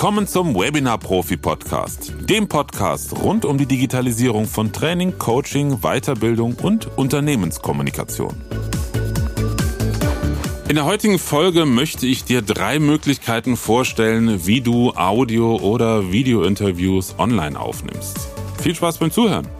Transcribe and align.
Willkommen 0.00 0.26
zum 0.26 0.54
Webinar 0.54 0.96
Profi 0.96 1.36
Podcast, 1.36 2.14
dem 2.20 2.48
Podcast 2.48 3.14
rund 3.22 3.44
um 3.44 3.58
die 3.58 3.66
Digitalisierung 3.66 4.46
von 4.46 4.72
Training, 4.72 5.18
Coaching, 5.18 5.82
Weiterbildung 5.82 6.54
und 6.54 6.88
Unternehmenskommunikation. 6.96 8.34
In 10.70 10.76
der 10.76 10.86
heutigen 10.86 11.18
Folge 11.18 11.66
möchte 11.66 12.06
ich 12.06 12.24
dir 12.24 12.40
drei 12.40 12.78
Möglichkeiten 12.78 13.58
vorstellen, 13.58 14.46
wie 14.46 14.62
du 14.62 14.92
Audio- 14.92 15.56
oder 15.56 16.10
Videointerviews 16.10 17.16
online 17.18 17.60
aufnimmst. 17.60 18.16
Viel 18.62 18.74
Spaß 18.74 18.96
beim 18.96 19.10
Zuhören! 19.10 19.59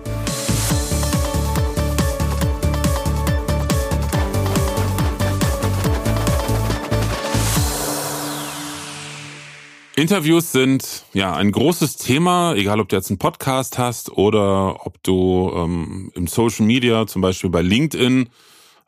Interviews 10.00 10.50
sind 10.50 11.04
ja 11.12 11.34
ein 11.34 11.52
großes 11.52 11.96
Thema, 11.96 12.54
egal 12.54 12.80
ob 12.80 12.88
du 12.88 12.96
jetzt 12.96 13.10
einen 13.10 13.18
Podcast 13.18 13.76
hast 13.76 14.10
oder 14.10 14.86
ob 14.86 15.02
du 15.02 15.52
ähm, 15.54 16.10
im 16.14 16.26
Social 16.26 16.64
Media, 16.64 17.06
zum 17.06 17.20
Beispiel 17.20 17.50
bei 17.50 17.60
LinkedIn, 17.60 18.30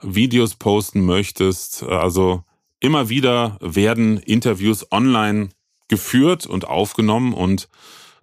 Videos 0.01 0.55
posten 0.55 1.05
möchtest. 1.05 1.83
Also 1.83 2.45
immer 2.81 3.11
wieder 3.11 3.59
werden 3.61 4.17
Interviews 4.17 4.91
online 4.91 5.51
geführt 5.89 6.47
und 6.47 6.67
aufgenommen 6.67 7.35
und 7.35 7.69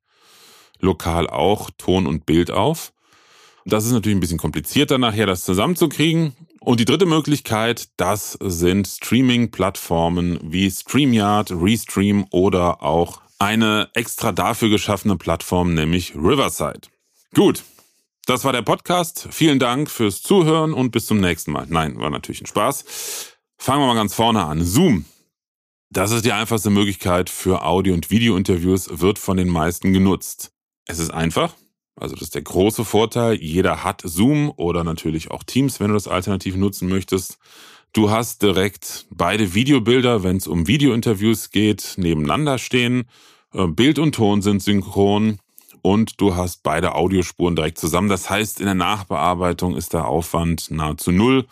lokal 0.80 1.28
auch 1.28 1.70
Ton 1.76 2.06
und 2.06 2.26
Bild 2.26 2.50
auf. 2.50 2.92
Das 3.66 3.84
ist 3.84 3.92
natürlich 3.92 4.16
ein 4.16 4.20
bisschen 4.20 4.38
komplizierter 4.38 4.98
nachher, 4.98 5.26
das 5.26 5.44
zusammenzukriegen. 5.44 6.34
Und 6.60 6.80
die 6.80 6.84
dritte 6.86 7.06
Möglichkeit, 7.06 7.88
das 7.98 8.38
sind 8.40 8.86
Streaming-Plattformen 8.86 10.38
wie 10.42 10.70
StreamYard, 10.70 11.50
Restream 11.52 12.26
oder 12.30 12.82
auch 12.82 13.20
eine 13.38 13.90
extra 13.92 14.32
dafür 14.32 14.70
geschaffene 14.70 15.16
Plattform, 15.16 15.74
nämlich 15.74 16.14
Riverside. 16.14 16.88
Gut, 17.34 17.62
das 18.26 18.44
war 18.44 18.52
der 18.52 18.62
Podcast. 18.62 19.28
Vielen 19.30 19.58
Dank 19.58 19.90
fürs 19.90 20.22
Zuhören 20.22 20.72
und 20.72 20.90
bis 20.92 21.04
zum 21.04 21.20
nächsten 21.20 21.52
Mal. 21.52 21.66
Nein, 21.68 21.98
war 21.98 22.08
natürlich 22.08 22.40
ein 22.40 22.46
Spaß. 22.46 23.33
Fangen 23.64 23.80
wir 23.80 23.86
mal 23.86 23.94
ganz 23.94 24.12
vorne 24.12 24.44
an. 24.44 24.62
Zoom. 24.62 25.06
Das 25.88 26.10
ist 26.10 26.26
die 26.26 26.32
einfachste 26.32 26.68
Möglichkeit 26.68 27.30
für 27.30 27.64
Audio- 27.64 27.94
und 27.94 28.10
Videointerviews, 28.10 29.00
wird 29.00 29.18
von 29.18 29.38
den 29.38 29.48
meisten 29.48 29.94
genutzt. 29.94 30.52
Es 30.84 30.98
ist 30.98 31.08
einfach, 31.08 31.54
also 31.96 32.14
das 32.14 32.24
ist 32.24 32.34
der 32.34 32.42
große 32.42 32.84
Vorteil. 32.84 33.36
Jeder 33.36 33.82
hat 33.82 34.02
Zoom 34.04 34.52
oder 34.58 34.84
natürlich 34.84 35.30
auch 35.30 35.42
Teams, 35.44 35.80
wenn 35.80 35.88
du 35.88 35.94
das 35.94 36.08
alternativ 36.08 36.56
nutzen 36.56 36.90
möchtest. 36.90 37.38
Du 37.94 38.10
hast 38.10 38.42
direkt 38.42 39.06
beide 39.08 39.54
Videobilder, 39.54 40.22
wenn 40.22 40.36
es 40.36 40.46
um 40.46 40.66
Videointerviews 40.66 41.50
geht, 41.50 41.94
nebeneinander 41.96 42.58
stehen. 42.58 43.08
Äh, 43.54 43.66
Bild 43.68 43.98
und 43.98 44.14
Ton 44.14 44.42
sind 44.42 44.62
synchron 44.62 45.38
und 45.80 46.20
du 46.20 46.36
hast 46.36 46.64
beide 46.64 46.94
Audiospuren 46.94 47.56
direkt 47.56 47.78
zusammen. 47.78 48.10
Das 48.10 48.28
heißt, 48.28 48.60
in 48.60 48.66
der 48.66 48.74
Nachbearbeitung 48.74 49.74
ist 49.74 49.94
der 49.94 50.06
Aufwand 50.06 50.70
nahezu 50.70 51.12
null. 51.12 51.46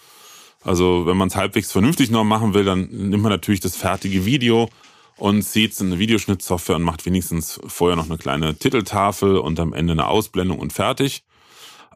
Also 0.64 1.06
wenn 1.06 1.16
man 1.16 1.28
es 1.28 1.36
halbwegs 1.36 1.72
vernünftig 1.72 2.10
noch 2.10 2.24
machen 2.24 2.54
will, 2.54 2.64
dann 2.64 2.88
nimmt 2.90 3.22
man 3.22 3.32
natürlich 3.32 3.60
das 3.60 3.76
fertige 3.76 4.24
Video 4.24 4.68
und 5.16 5.42
zieht 5.42 5.72
es 5.72 5.80
in 5.80 5.88
eine 5.88 5.98
Videoschnittsoftware 5.98 6.76
und 6.76 6.82
macht 6.82 7.04
wenigstens 7.06 7.60
vorher 7.66 7.96
noch 7.96 8.06
eine 8.06 8.18
kleine 8.18 8.56
Titeltafel 8.56 9.38
und 9.38 9.58
am 9.60 9.72
Ende 9.72 9.92
eine 9.92 10.06
Ausblendung 10.06 10.58
und 10.58 10.72
fertig. 10.72 11.24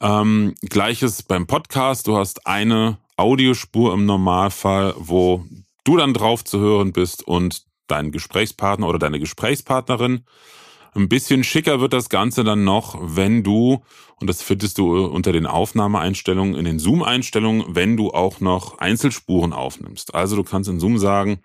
Ähm, 0.00 0.54
Gleiches 0.62 1.22
beim 1.22 1.46
Podcast. 1.46 2.06
Du 2.06 2.16
hast 2.16 2.46
eine 2.46 2.98
Audiospur 3.16 3.94
im 3.94 4.04
Normalfall, 4.04 4.94
wo 4.98 5.44
du 5.84 5.96
dann 5.96 6.12
drauf 6.12 6.44
zu 6.44 6.58
hören 6.58 6.92
bist 6.92 7.26
und 7.26 7.62
dein 7.86 8.10
Gesprächspartner 8.10 8.88
oder 8.88 8.98
deine 8.98 9.20
Gesprächspartnerin. 9.20 10.24
Ein 10.96 11.10
bisschen 11.10 11.44
schicker 11.44 11.82
wird 11.82 11.92
das 11.92 12.08
Ganze 12.08 12.42
dann 12.42 12.64
noch, 12.64 12.96
wenn 13.00 13.42
du, 13.42 13.82
und 14.18 14.30
das 14.30 14.40
findest 14.40 14.78
du 14.78 15.04
unter 15.04 15.30
den 15.30 15.44
Aufnahmeeinstellungen, 15.44 16.54
in 16.54 16.64
den 16.64 16.78
Zoom-Einstellungen, 16.78 17.64
wenn 17.68 17.98
du 17.98 18.12
auch 18.12 18.40
noch 18.40 18.78
Einzelspuren 18.78 19.52
aufnimmst. 19.52 20.14
Also 20.14 20.36
du 20.36 20.42
kannst 20.42 20.70
in 20.70 20.80
Zoom 20.80 20.96
sagen, 20.96 21.40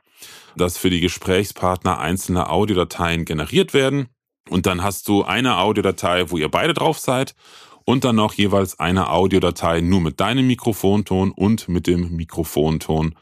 dass 0.56 0.78
für 0.78 0.90
die 0.90 1.02
Gesprächspartner 1.02 2.00
einzelne 2.00 2.50
Audiodateien 2.50 3.26
generiert 3.26 3.74
werden. 3.74 4.08
Und 4.50 4.68
dann 4.68 4.84
hast 4.84 5.10
du 5.10 5.24
eine 5.24 5.58
Audiodatei, 5.58 6.32
wo 6.32 6.38
ihr 6.38 6.50
beide 6.50 6.74
drauf 6.74 6.98
seid 6.98 7.36
und 7.84 8.06
dann 8.06 8.16
noch 8.16 8.34
jeweils 8.34 8.80
eine 8.80 9.10
Audiodatei 9.10 9.82
nur 9.82 10.00
mit 10.00 10.22
deinem 10.22 10.48
Mikrofonton 10.48 11.32
und 11.32 11.68
mit 11.68 11.88
dem 11.88 12.16
Mikrofonton 12.16 13.16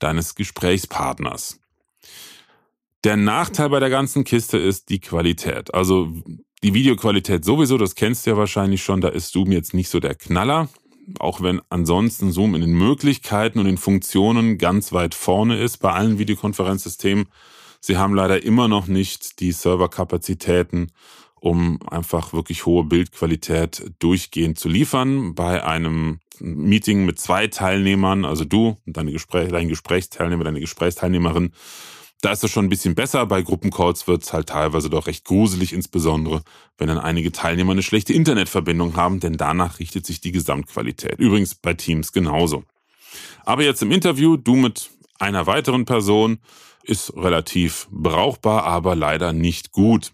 deines 0.00 0.34
Gesprächspartners. 0.34 1.60
Der 3.06 3.16
Nachteil 3.16 3.68
bei 3.68 3.78
der 3.78 3.88
ganzen 3.88 4.24
Kiste 4.24 4.58
ist 4.58 4.88
die 4.88 4.98
Qualität. 4.98 5.72
Also 5.72 6.12
die 6.64 6.74
Videoqualität 6.74 7.44
sowieso, 7.44 7.78
das 7.78 7.94
kennst 7.94 8.26
du 8.26 8.30
ja 8.30 8.36
wahrscheinlich 8.36 8.82
schon, 8.82 9.00
da 9.00 9.06
ist 9.06 9.30
Zoom 9.30 9.52
jetzt 9.52 9.74
nicht 9.74 9.90
so 9.90 10.00
der 10.00 10.16
Knaller. 10.16 10.68
Auch 11.20 11.40
wenn 11.40 11.62
ansonsten 11.68 12.32
Zoom 12.32 12.56
in 12.56 12.62
den 12.62 12.72
Möglichkeiten 12.72 13.60
und 13.60 13.66
den 13.66 13.78
Funktionen 13.78 14.58
ganz 14.58 14.92
weit 14.92 15.14
vorne 15.14 15.56
ist 15.56 15.76
bei 15.76 15.92
allen 15.92 16.18
Videokonferenzsystemen. 16.18 17.26
Sie 17.78 17.96
haben 17.96 18.12
leider 18.12 18.42
immer 18.42 18.66
noch 18.66 18.88
nicht 18.88 19.38
die 19.38 19.52
Serverkapazitäten, 19.52 20.90
um 21.36 21.78
einfach 21.88 22.32
wirklich 22.32 22.66
hohe 22.66 22.82
Bildqualität 22.82 23.88
durchgehend 24.00 24.58
zu 24.58 24.68
liefern. 24.68 25.36
Bei 25.36 25.62
einem 25.62 26.18
Meeting 26.40 27.04
mit 27.04 27.20
zwei 27.20 27.46
Teilnehmern, 27.46 28.24
also 28.24 28.44
du 28.44 28.78
und 28.84 28.96
deine 28.96 29.12
Gespräch, 29.12 29.50
dein 29.52 29.68
Gesprächsteilnehmer, 29.68 30.42
deine 30.42 30.58
Gesprächsteilnehmerin, 30.58 31.52
da 32.26 32.32
ist 32.32 32.42
es 32.42 32.50
schon 32.50 32.66
ein 32.66 32.70
bisschen 32.70 32.96
besser. 32.96 33.24
Bei 33.26 33.42
Gruppencalls 33.42 34.08
wird 34.08 34.24
es 34.24 34.32
halt 34.32 34.48
teilweise 34.48 34.90
doch 34.90 35.06
recht 35.06 35.24
gruselig, 35.24 35.72
insbesondere 35.72 36.42
wenn 36.76 36.88
dann 36.88 36.98
einige 36.98 37.30
Teilnehmer 37.30 37.70
eine 37.70 37.84
schlechte 37.84 38.12
Internetverbindung 38.12 38.96
haben, 38.96 39.20
denn 39.20 39.36
danach 39.36 39.78
richtet 39.78 40.04
sich 40.04 40.20
die 40.20 40.32
Gesamtqualität. 40.32 41.20
Übrigens 41.20 41.54
bei 41.54 41.74
Teams 41.74 42.12
genauso. 42.12 42.64
Aber 43.44 43.62
jetzt 43.62 43.80
im 43.82 43.92
Interview, 43.92 44.36
du 44.36 44.56
mit 44.56 44.90
einer 45.20 45.46
weiteren 45.46 45.84
Person, 45.84 46.40
ist 46.82 47.16
relativ 47.16 47.86
brauchbar, 47.92 48.64
aber 48.64 48.96
leider 48.96 49.32
nicht 49.32 49.70
gut. 49.70 50.12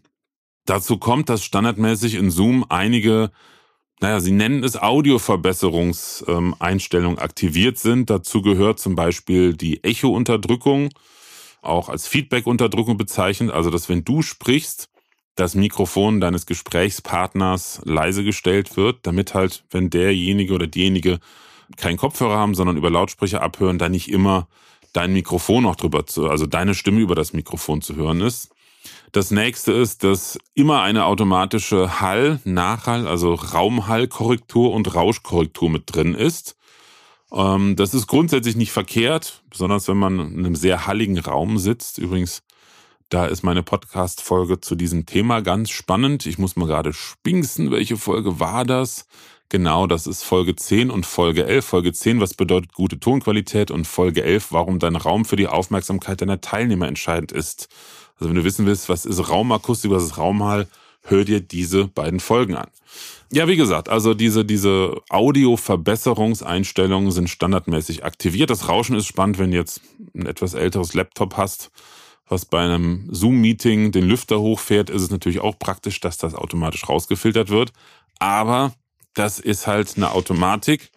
Dazu 0.66 0.98
kommt, 0.98 1.30
dass 1.30 1.42
standardmäßig 1.42 2.16
in 2.16 2.30
Zoom 2.30 2.66
einige, 2.68 3.30
naja, 4.00 4.20
sie 4.20 4.32
nennen 4.32 4.64
es 4.64 4.76
Audioverbesserungseinstellungen 4.76 7.18
aktiviert 7.18 7.78
sind. 7.78 8.10
Dazu 8.10 8.42
gehört 8.42 8.80
zum 8.80 8.96
Beispiel 8.96 9.54
die 9.54 9.82
Echo-Unterdrückung 9.82 10.90
auch 11.62 11.88
als 11.88 12.06
Feedback-Unterdrückung 12.06 12.96
bezeichnet. 12.96 13.50
Also, 13.50 13.70
dass 13.70 13.88
wenn 13.88 14.04
du 14.04 14.22
sprichst, 14.22 14.88
das 15.34 15.54
Mikrofon 15.54 16.20
deines 16.20 16.44
Gesprächspartners 16.44 17.80
leise 17.84 18.22
gestellt 18.22 18.76
wird, 18.76 19.06
damit 19.06 19.32
halt, 19.32 19.64
wenn 19.70 19.88
derjenige 19.88 20.52
oder 20.52 20.66
diejenige 20.66 21.20
keinen 21.76 21.96
Kopfhörer 21.96 22.36
haben, 22.36 22.54
sondern 22.54 22.76
über 22.76 22.90
Lautsprecher 22.90 23.42
abhören, 23.42 23.78
da 23.78 23.88
nicht 23.88 24.10
immer 24.10 24.48
dein 24.92 25.14
Mikrofon 25.14 25.62
noch 25.62 25.76
drüber 25.76 26.04
zu, 26.06 26.28
also 26.28 26.46
deine 26.46 26.74
Stimme 26.74 27.00
über 27.00 27.14
das 27.14 27.32
Mikrofon 27.32 27.80
zu 27.80 27.96
hören 27.96 28.20
ist. 28.20 28.50
Das 29.12 29.30
nächste 29.30 29.72
ist, 29.72 30.04
dass 30.04 30.38
immer 30.54 30.82
eine 30.82 31.04
automatische 31.04 32.00
Hall, 32.00 32.40
Nachhall, 32.44 33.06
also 33.06 33.34
Raumhallkorrektur 33.34 34.72
und 34.72 34.94
Rauschkorrektur 34.94 35.70
mit 35.70 35.84
drin 35.86 36.14
ist. 36.14 36.56
Ähm, 37.32 37.76
das 37.76 37.94
ist 37.94 38.06
grundsätzlich 38.06 38.56
nicht 38.56 38.72
verkehrt, 38.72 39.42
besonders 39.50 39.88
wenn 39.88 39.96
man 39.96 40.20
in 40.20 40.38
einem 40.38 40.56
sehr 40.56 40.86
halligen 40.86 41.18
Raum 41.18 41.58
sitzt. 41.58 41.98
Übrigens, 41.98 42.42
da 43.08 43.26
ist 43.26 43.42
meine 43.42 43.62
Podcast-Folge 43.62 44.60
zu 44.60 44.74
diesem 44.74 45.06
Thema 45.06 45.40
ganz 45.40 45.70
spannend. 45.70 46.26
Ich 46.26 46.38
muss 46.38 46.56
mal 46.56 46.66
gerade 46.66 46.92
spinksen, 46.92 47.70
welche 47.70 47.96
Folge 47.96 48.40
war 48.40 48.64
das? 48.64 49.06
Genau, 49.50 49.86
das 49.86 50.06
ist 50.06 50.22
Folge 50.22 50.56
10 50.56 50.90
und 50.90 51.04
Folge 51.04 51.44
11. 51.44 51.62
Folge 51.62 51.92
10, 51.92 52.20
was 52.20 52.32
bedeutet 52.32 52.72
gute 52.72 52.98
Tonqualität 52.98 53.70
und 53.70 53.86
Folge 53.86 54.22
11, 54.22 54.52
warum 54.52 54.78
dein 54.78 54.96
Raum 54.96 55.26
für 55.26 55.36
die 55.36 55.46
Aufmerksamkeit 55.46 56.22
deiner 56.22 56.40
Teilnehmer 56.40 56.88
entscheidend 56.88 57.32
ist. 57.32 57.68
Also 58.16 58.30
wenn 58.30 58.36
du 58.36 58.44
wissen 58.44 58.64
willst, 58.64 58.88
was 58.88 59.04
ist 59.04 59.28
Raumakustik, 59.28 59.90
was 59.90 60.04
ist 60.04 60.16
Raumhall, 60.16 60.68
hör 61.02 61.24
dir 61.24 61.40
diese 61.40 61.86
beiden 61.86 62.18
Folgen 62.18 62.54
an. 62.54 62.68
Ja, 63.34 63.48
wie 63.48 63.56
gesagt, 63.56 63.88
also 63.88 64.12
diese, 64.12 64.44
diese 64.44 65.00
Audio-Verbesserungseinstellungen 65.08 67.10
sind 67.10 67.30
standardmäßig 67.30 68.04
aktiviert. 68.04 68.50
Das 68.50 68.68
Rauschen 68.68 68.94
ist 68.94 69.06
spannend, 69.06 69.38
wenn 69.38 69.52
du 69.52 69.56
jetzt 69.56 69.80
ein 70.14 70.26
etwas 70.26 70.52
älteres 70.52 70.92
Laptop 70.92 71.38
hast, 71.38 71.70
was 72.28 72.44
bei 72.44 72.60
einem 72.60 73.08
Zoom-Meeting 73.10 73.90
den 73.90 74.04
Lüfter 74.04 74.38
hochfährt, 74.38 74.90
ist 74.90 75.00
es 75.00 75.10
natürlich 75.10 75.40
auch 75.40 75.58
praktisch, 75.58 75.98
dass 76.00 76.18
das 76.18 76.34
automatisch 76.34 76.86
rausgefiltert 76.86 77.48
wird. 77.48 77.72
Aber 78.18 78.74
das 79.14 79.40
ist 79.40 79.66
halt 79.66 79.96
eine 79.96 80.12
Automatik 80.12 80.90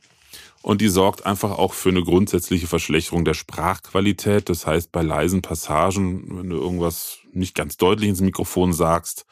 und 0.61 0.81
die 0.81 0.89
sorgt 0.89 1.25
einfach 1.25 1.51
auch 1.51 1.73
für 1.73 1.87
eine 1.87 2.03
grundsätzliche 2.03 2.67
Verschlechterung 2.67 3.23
der 3.23 3.33
Sprachqualität. 3.33 4.49
Das 4.49 4.67
heißt, 4.67 4.91
bei 4.91 5.03
leisen 5.03 5.41
Passagen, 5.41 6.37
wenn 6.37 6.49
du 6.49 6.57
irgendwas 6.57 7.19
nicht 7.31 7.55
ganz 7.55 7.77
deutlich 7.77 8.09
ins 8.09 8.19
Mikrofon 8.19 8.73
sagst, 8.73 9.25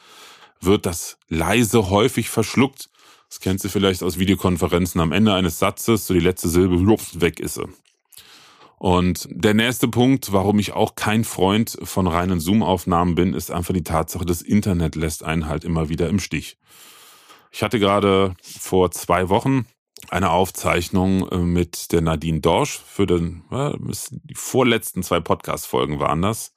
wird 0.61 0.85
das 0.85 1.17
leise 1.27 1.89
häufig 1.89 2.29
verschluckt. 2.29 2.89
Das 3.33 3.39
kennst 3.39 3.65
du 3.65 3.69
vielleicht 3.69 4.03
aus 4.03 4.19
Videokonferenzen 4.19 5.01
am 5.01 5.11
Ende 5.11 5.33
eines 5.33 5.57
Satzes, 5.57 6.05
so 6.05 6.13
die 6.13 6.19
letzte 6.19 6.49
Silbe 6.49 6.75
weg 6.85 7.39
ist 7.39 7.55
sie. 7.55 7.67
Und 8.77 9.27
der 9.31 9.55
nächste 9.55 9.87
Punkt, 9.87 10.31
warum 10.33 10.59
ich 10.59 10.73
auch 10.73 10.93
kein 10.93 11.23
Freund 11.23 11.75
von 11.81 12.05
reinen 12.05 12.39
Zoom-Aufnahmen 12.39 13.15
bin, 13.15 13.33
ist 13.33 13.49
einfach 13.49 13.73
die 13.73 13.83
Tatsache, 13.83 14.23
das 14.23 14.43
Internet 14.43 14.93
lässt 14.93 15.23
einen 15.23 15.47
halt 15.47 15.63
immer 15.63 15.89
wieder 15.89 16.09
im 16.09 16.19
Stich. 16.19 16.59
Ich 17.49 17.63
hatte 17.63 17.79
gerade 17.79 18.35
vor 18.43 18.91
zwei 18.91 19.29
Wochen 19.29 19.65
eine 20.09 20.29
Aufzeichnung 20.29 21.27
äh, 21.29 21.37
mit 21.37 21.91
der 21.91 22.01
Nadine 22.01 22.39
Dorsch 22.39 22.79
für 22.85 23.07
den, 23.07 23.41
die 24.11 24.35
vorletzten 24.35 25.01
zwei 25.01 25.21
Podcast-Folgen 25.21 25.99
waren 25.99 26.21
das. 26.21 26.53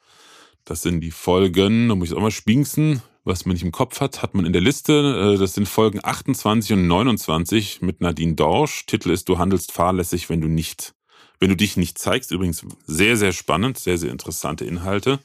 Das 0.67 0.83
sind 0.83 1.01
die 1.01 1.11
Folgen, 1.11 1.89
da 1.89 1.95
muss 1.95 2.11
ich 2.11 2.15
auch 2.15 2.21
mal 2.21 2.31
spinksen, 2.31 3.01
was 3.27 3.45
man 3.45 3.55
nicht 3.55 3.65
im 3.65 3.73
Kopf 3.73 4.01
hat, 4.01 4.23
hat 4.23 4.35
man 4.35 4.47
in 4.47 4.53
der 4.53 4.63
Liste. 4.63 5.35
Äh, 5.35 5.39
das 5.39 5.55
sind 5.55 5.69
Folgen 5.69 6.01
28 6.03 6.73
und 6.73 6.87
29 6.87 7.83
mit 7.83 8.01
Nadine 8.01 8.35
Dorsch. 8.35 8.87
Titel 8.87 9.11
ist 9.11 9.29
Du 9.29 9.39
handelst 9.39 9.73
fahrlässig, 9.73 10.31
wenn 10.31 10.41
du 10.41 10.49
nicht, 10.49 10.95
wenn 11.41 11.51
du 11.51 11.57
dich 11.57 11.77
nicht 11.77 11.99
zeigst. 11.99 12.31
Übrigens 12.31 12.65
sehr, 12.87 13.17
sehr 13.17 13.33
spannend, 13.33 13.79
sehr, 13.79 13.99
sehr 13.99 14.13
interessante 14.13 14.65
Inhalte. 14.65 15.19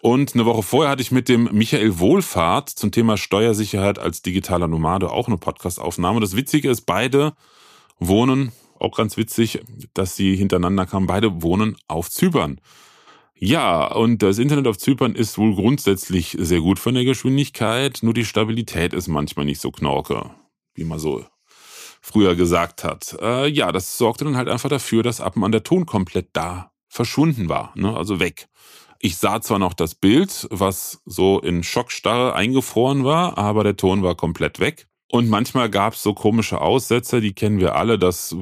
Und 0.00 0.34
eine 0.34 0.44
Woche 0.44 0.62
vorher 0.62 0.90
hatte 0.90 1.02
ich 1.02 1.10
mit 1.10 1.28
dem 1.28 1.48
Michael 1.50 1.98
Wohlfahrt 1.98 2.68
zum 2.68 2.92
Thema 2.92 3.16
Steuersicherheit 3.16 3.98
als 3.98 4.22
digitaler 4.22 4.68
Nomade 4.68 5.10
auch 5.10 5.26
eine 5.26 5.38
Podcastaufnahme. 5.38 6.20
Das 6.20 6.36
Witzige 6.36 6.70
ist, 6.70 6.82
beide 6.82 7.32
wohnen, 7.98 8.52
auch 8.78 8.96
ganz 8.96 9.16
witzig, 9.16 9.60
dass 9.94 10.14
sie 10.14 10.36
hintereinander 10.36 10.86
kamen, 10.86 11.06
beide 11.06 11.42
wohnen 11.42 11.76
auf 11.88 12.10
Zypern. 12.10 12.60
Ja, 13.46 13.92
und 13.92 14.22
das 14.22 14.38
Internet 14.38 14.66
auf 14.66 14.78
Zypern 14.78 15.14
ist 15.14 15.36
wohl 15.36 15.54
grundsätzlich 15.54 16.34
sehr 16.40 16.60
gut 16.60 16.78
von 16.78 16.94
der 16.94 17.04
Geschwindigkeit, 17.04 17.98
nur 18.00 18.14
die 18.14 18.24
Stabilität 18.24 18.94
ist 18.94 19.06
manchmal 19.06 19.44
nicht 19.44 19.60
so 19.60 19.70
knorke, 19.70 20.30
wie 20.74 20.84
man 20.84 20.98
so 20.98 21.26
früher 22.00 22.36
gesagt 22.36 22.84
hat. 22.84 23.18
Äh, 23.20 23.48
ja, 23.48 23.70
das 23.70 23.98
sorgte 23.98 24.24
dann 24.24 24.38
halt 24.38 24.48
einfach 24.48 24.70
dafür, 24.70 25.02
dass 25.02 25.20
und 25.20 25.44
an 25.44 25.52
der 25.52 25.62
Ton 25.62 25.84
komplett 25.84 26.28
da 26.32 26.72
verschwunden 26.88 27.50
war, 27.50 27.72
ne? 27.74 27.94
also 27.94 28.18
weg. 28.18 28.48
Ich 28.98 29.18
sah 29.18 29.42
zwar 29.42 29.58
noch 29.58 29.74
das 29.74 29.94
Bild, 29.94 30.48
was 30.50 31.02
so 31.04 31.38
in 31.38 31.62
Schockstarre 31.62 32.34
eingefroren 32.34 33.04
war, 33.04 33.36
aber 33.36 33.62
der 33.62 33.76
Ton 33.76 34.02
war 34.02 34.14
komplett 34.14 34.58
weg. 34.58 34.86
Und 35.12 35.28
manchmal 35.28 35.68
gab 35.68 35.92
es 35.92 36.02
so 36.02 36.14
komische 36.14 36.62
Aussetzer, 36.62 37.20
die 37.20 37.34
kennen 37.34 37.60
wir 37.60 37.76
alle, 37.76 37.98
dass 37.98 38.34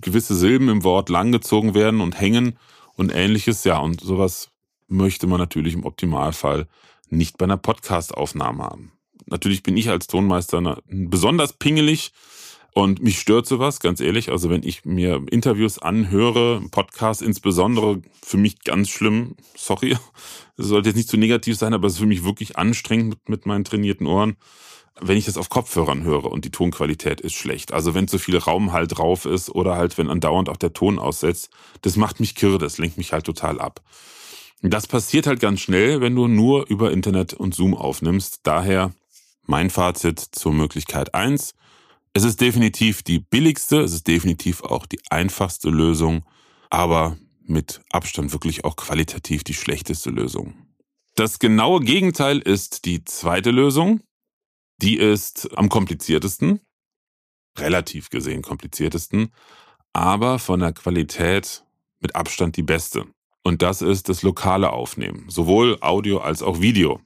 gewisse 0.00 0.34
Silben 0.34 0.68
im 0.68 0.82
Wort 0.82 1.10
langgezogen 1.10 1.74
werden 1.74 2.00
und 2.00 2.20
hängen 2.20 2.58
und 2.96 3.14
ähnliches. 3.14 3.64
Ja, 3.64 3.78
und 3.78 4.00
sowas 4.00 4.50
möchte 4.88 5.26
man 5.26 5.38
natürlich 5.38 5.74
im 5.74 5.84
Optimalfall 5.84 6.68
nicht 7.08 7.38
bei 7.38 7.44
einer 7.44 7.56
Podcast-Aufnahme 7.56 8.64
haben. 8.64 8.92
Natürlich 9.26 9.62
bin 9.62 9.76
ich 9.76 9.88
als 9.88 10.06
Tonmeister 10.06 10.78
besonders 10.86 11.52
pingelig 11.52 12.12
und 12.74 13.02
mich 13.02 13.18
stört 13.18 13.46
sowas, 13.46 13.80
ganz 13.80 14.00
ehrlich. 14.00 14.30
Also 14.30 14.48
wenn 14.48 14.62
ich 14.62 14.84
mir 14.84 15.22
Interviews 15.30 15.78
anhöre, 15.78 16.62
Podcasts 16.70 17.22
insbesondere, 17.22 18.00
für 18.22 18.38
mich 18.38 18.60
ganz 18.64 18.88
schlimm, 18.88 19.36
sorry, 19.54 19.96
das 20.56 20.66
sollte 20.66 20.88
jetzt 20.88 20.96
nicht 20.96 21.08
zu 21.08 21.18
negativ 21.18 21.56
sein, 21.56 21.74
aber 21.74 21.86
es 21.86 21.94
ist 21.94 21.98
für 22.00 22.06
mich 22.06 22.24
wirklich 22.24 22.56
anstrengend 22.56 23.10
mit, 23.10 23.28
mit 23.28 23.46
meinen 23.46 23.64
trainierten 23.64 24.06
Ohren 24.06 24.36
wenn 25.00 25.16
ich 25.16 25.24
das 25.24 25.36
auf 25.36 25.48
Kopfhörern 25.48 26.04
höre 26.04 26.26
und 26.26 26.44
die 26.44 26.50
Tonqualität 26.50 27.20
ist 27.20 27.34
schlecht. 27.34 27.72
Also 27.72 27.94
wenn 27.94 28.08
zu 28.08 28.18
viel 28.18 28.36
Raum 28.36 28.72
halt 28.72 28.98
drauf 28.98 29.24
ist 29.24 29.50
oder 29.50 29.76
halt 29.76 29.98
wenn 29.98 30.10
andauernd 30.10 30.48
auch 30.48 30.56
der 30.56 30.72
Ton 30.72 30.98
aussetzt, 30.98 31.50
das 31.80 31.96
macht 31.96 32.20
mich 32.20 32.34
kirre, 32.34 32.58
das 32.58 32.78
lenkt 32.78 32.98
mich 32.98 33.12
halt 33.12 33.24
total 33.24 33.60
ab. 33.60 33.80
Das 34.62 34.86
passiert 34.86 35.26
halt 35.26 35.40
ganz 35.40 35.60
schnell, 35.60 36.00
wenn 36.00 36.14
du 36.14 36.28
nur 36.28 36.68
über 36.68 36.92
Internet 36.92 37.34
und 37.34 37.54
Zoom 37.54 37.74
aufnimmst. 37.74 38.40
Daher 38.44 38.92
mein 39.44 39.70
Fazit 39.70 40.20
zur 40.20 40.52
Möglichkeit 40.52 41.14
eins: 41.14 41.54
Es 42.12 42.22
ist 42.22 42.40
definitiv 42.40 43.02
die 43.02 43.18
billigste, 43.18 43.80
es 43.80 43.92
ist 43.92 44.06
definitiv 44.06 44.62
auch 44.62 44.86
die 44.86 45.00
einfachste 45.10 45.68
Lösung, 45.68 46.24
aber 46.70 47.16
mit 47.44 47.80
Abstand 47.90 48.32
wirklich 48.32 48.64
auch 48.64 48.76
qualitativ 48.76 49.42
die 49.42 49.54
schlechteste 49.54 50.10
Lösung. 50.10 50.54
Das 51.16 51.40
genaue 51.40 51.80
Gegenteil 51.80 52.38
ist 52.38 52.84
die 52.84 53.04
zweite 53.04 53.50
Lösung. 53.50 54.00
Die 54.82 54.96
ist 54.96 55.48
am 55.56 55.68
kompliziertesten, 55.68 56.60
relativ 57.56 58.10
gesehen 58.10 58.42
kompliziertesten, 58.42 59.32
aber 59.92 60.40
von 60.40 60.58
der 60.58 60.72
Qualität 60.72 61.64
mit 62.00 62.16
Abstand 62.16 62.56
die 62.56 62.64
beste. 62.64 63.06
Und 63.44 63.62
das 63.62 63.80
ist 63.80 64.08
das 64.08 64.22
lokale 64.22 64.72
Aufnehmen, 64.72 65.26
sowohl 65.28 65.78
Audio 65.80 66.18
als 66.18 66.42
auch 66.42 66.60
Video. 66.60 66.98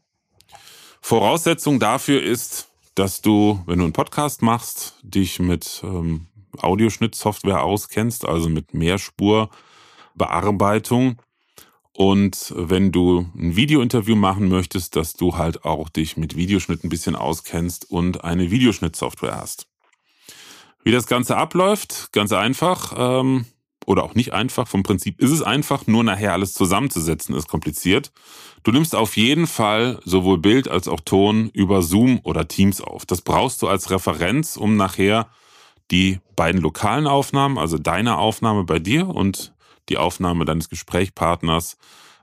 Voraussetzung 1.03 1.79
dafür 1.79 2.23
ist, 2.23 2.71
dass 2.95 3.21
du, 3.21 3.63
wenn 3.67 3.79
du 3.79 3.85
einen 3.85 3.93
Podcast 3.93 4.41
machst, 4.41 4.95
dich 5.03 5.39
mit 5.39 5.83
ähm, 5.85 6.29
Audioschnittsoftware 6.57 7.63
auskennst, 7.63 8.27
also 8.27 8.49
mit 8.49 8.73
Mehrspurbearbeitung 8.73 11.21
und 11.97 12.53
wenn 12.55 12.93
du 12.93 13.27
ein 13.35 13.57
Videointerview 13.57 14.17
machen 14.17 14.49
möchtest, 14.49 14.97
dass 14.97 15.15
du 15.15 15.39
halt 15.39 15.65
auch 15.65 15.89
dich 15.89 16.19
mit 16.19 16.37
Videoschnitt 16.37 16.85
ein 16.85 16.91
bisschen 16.91 17.17
auskennst 17.17 17.91
und 17.91 18.23
eine 18.23 18.51
Videoschnittsoftware 18.51 19.37
hast. 19.41 19.67
Wie 20.85 20.93
das 20.93 21.07
Ganze 21.07 21.39
abläuft, 21.39 22.13
ganz 22.13 22.33
einfach, 22.33 22.93
ähm, 22.99 23.47
oder 23.87 24.05
auch 24.05 24.15
nicht 24.15 24.35
einfach, 24.35 24.69
vom 24.69 24.83
Prinzip 24.83 25.23
ist 25.23 25.31
es 25.31 25.41
einfach, 25.41 25.87
nur 25.87 26.05
nachher 26.05 26.35
alles 26.35 26.53
zusammenzusetzen 26.53 27.35
ist 27.35 27.49
kompliziert. 27.49 28.13
Du 28.63 28.73
nimmst 28.73 28.95
auf 28.95 29.17
jeden 29.17 29.47
Fall 29.47 29.99
sowohl 30.05 30.37
Bild 30.37 30.69
als 30.69 30.89
auch 30.89 31.01
Ton 31.01 31.49
über 31.55 31.81
Zoom 31.81 32.21
oder 32.25 32.47
Teams 32.47 32.83
auf. 32.83 33.07
Das 33.07 33.23
brauchst 33.23 33.63
du 33.63 33.69
als 33.69 33.91
Referenz, 33.91 34.59
um 34.59 34.77
nachher 34.77 35.31
die 35.91 36.21
beiden 36.35 36.61
lokalen 36.61 37.07
Aufnahmen, 37.07 37.57
also 37.57 37.79
deine 37.79 38.19
Aufnahme 38.19 38.65
bei 38.65 38.81
dir 38.81 39.09
und 39.09 39.56
die 39.89 39.99
Aufnahme 39.99 40.45
deines 40.45 40.69
Gesprächspartners 40.69 41.77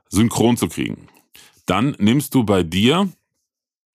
synchron 0.08 0.56
zu 0.56 0.68
kriegen. 0.68 1.08
Dann 1.66 1.96
nimmst 1.98 2.34
du 2.34 2.44
bei 2.44 2.62
dir 2.62 3.08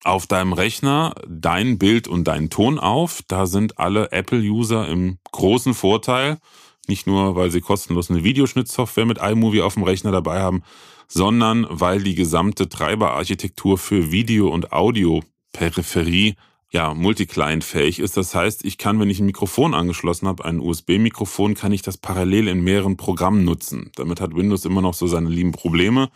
auf 0.04 0.28
deinem 0.28 0.54
Rechner 0.54 1.14
dein 1.28 1.78
Bild 1.78 2.08
und 2.08 2.26
deinen 2.26 2.50
Ton 2.50 2.80
auf. 2.80 3.22
Da 3.28 3.46
sind 3.46 3.78
alle 3.78 4.12
Apple-User 4.12 4.88
im 4.88 5.20
großen 5.32 5.74
Vorteil. 5.74 6.40
Nicht 6.88 7.06
nur, 7.06 7.36
weil 7.36 7.52
sie 7.52 7.62
kostenlos 7.62 8.10
eine 8.10 8.24
Videoschnittsoftware 8.24 9.06
mit 9.06 9.20
iMovie 9.20 9.62
auf 9.62 9.76
dem 9.76 9.84
Rechner 9.84 10.12
dabei 10.12 10.42
haben, 10.42 10.64
sondern 11.08 11.68
weil 11.70 12.02
die 12.02 12.16
gesamte 12.16 12.70
Treiberarchitektur 12.70 13.78
für 13.78 14.12
Video- 14.12 14.50
und 14.50 14.72
Audio-Peripherie 14.72 16.36
ja, 16.72 16.94
multi-client-fähig 16.94 18.00
ist. 18.00 18.16
Das 18.16 18.36
heißt, 18.36 18.64
ich 18.64 18.78
kann, 18.78 19.00
wenn 19.00 19.10
ich 19.10 19.20
ein 19.20 19.26
Mikrofon 19.26 19.74
angeschlossen 19.74 20.28
habe, 20.28 20.46
ein 20.46 20.60
USB-Mikrofon, 20.60 21.56
kann 21.56 21.72
ich 21.72 21.82
das 21.82 21.98
parallel 21.98 22.48
in 22.48 22.62
mehreren 22.62 22.96
Programmen 22.96 23.44
nutzen. 23.44 23.92
Damit 23.96 24.22
hat 24.22 24.36
Windows 24.36 24.66
immer 24.66 24.82
noch 24.82 24.94
so 24.94 25.08
seine 25.08 25.30
lieben 25.30 25.52
Probleme. 25.52 26.10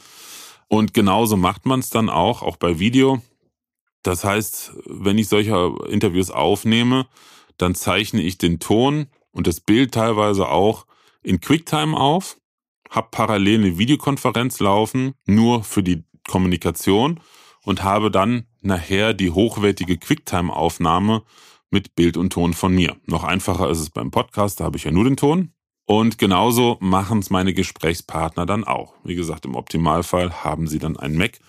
Und 0.68 0.94
genauso 0.94 1.38
macht 1.38 1.66
man 1.66 1.80
es 1.80 1.90
dann 1.90 2.10
auch, 2.10 2.44
auch 2.44 2.58
bei 2.58 2.80
Video. 2.80 3.22
Das 4.04 4.24
heißt, 4.24 4.74
wenn 4.86 5.18
ich 5.18 5.28
solche 5.28 5.74
Interviews 5.90 6.30
aufnehme, 6.30 7.08
dann 7.58 7.74
zeichne 7.74 8.22
ich 8.22 8.38
den 8.38 8.60
Ton 8.60 9.08
und 9.32 9.48
das 9.48 9.60
Bild 9.60 9.94
teilweise 9.94 10.50
auch 10.50 10.86
in 11.24 11.40
QuickTime 11.40 11.98
auf, 11.98 12.38
habe 12.90 13.08
parallel 13.12 13.62
eine 13.62 13.78
Videokonferenz 13.78 14.60
laufen, 14.60 15.14
nur 15.26 15.64
für 15.64 15.82
die 15.82 16.04
Kommunikation 16.28 17.20
und 17.64 17.84
habe 17.84 18.12
dann 18.12 18.46
nachher 18.66 19.14
die 19.14 19.32
hochwertige 19.32 19.98
Quicktime-Aufnahme 19.98 21.24
mit 21.70 21.96
Bild 21.96 22.18
und 22.18 22.32
Ton 22.32 22.54
von 22.54 22.74
mir. 22.74 22.96
Noch 23.06 23.24
einfacher 23.24 23.70
ist 23.70 23.80
es 23.80 23.90
beim 23.90 24.12
Podcast, 24.12 24.60
da 24.60 24.66
habe 24.66 24.78
ich 24.78 24.84
ja 24.84 24.92
nur 24.92 25.04
den 25.04 25.18
Ton. 25.18 25.52
Und 25.86 26.18
genauso 26.18 26.78
machen 26.80 27.20
es 27.20 27.30
meine 27.30 27.54
Gesprächspartner 27.54 28.46
dann 28.46 28.64
auch. 28.64 28.94
Wie 29.04 29.16
gesagt, 29.16 29.46
im 29.46 29.56
Optimalfall 29.56 30.44
haben 30.44 30.68
sie 30.68 30.80
dann 30.80 30.98
einen 30.98 31.18
Mac. 31.18 31.40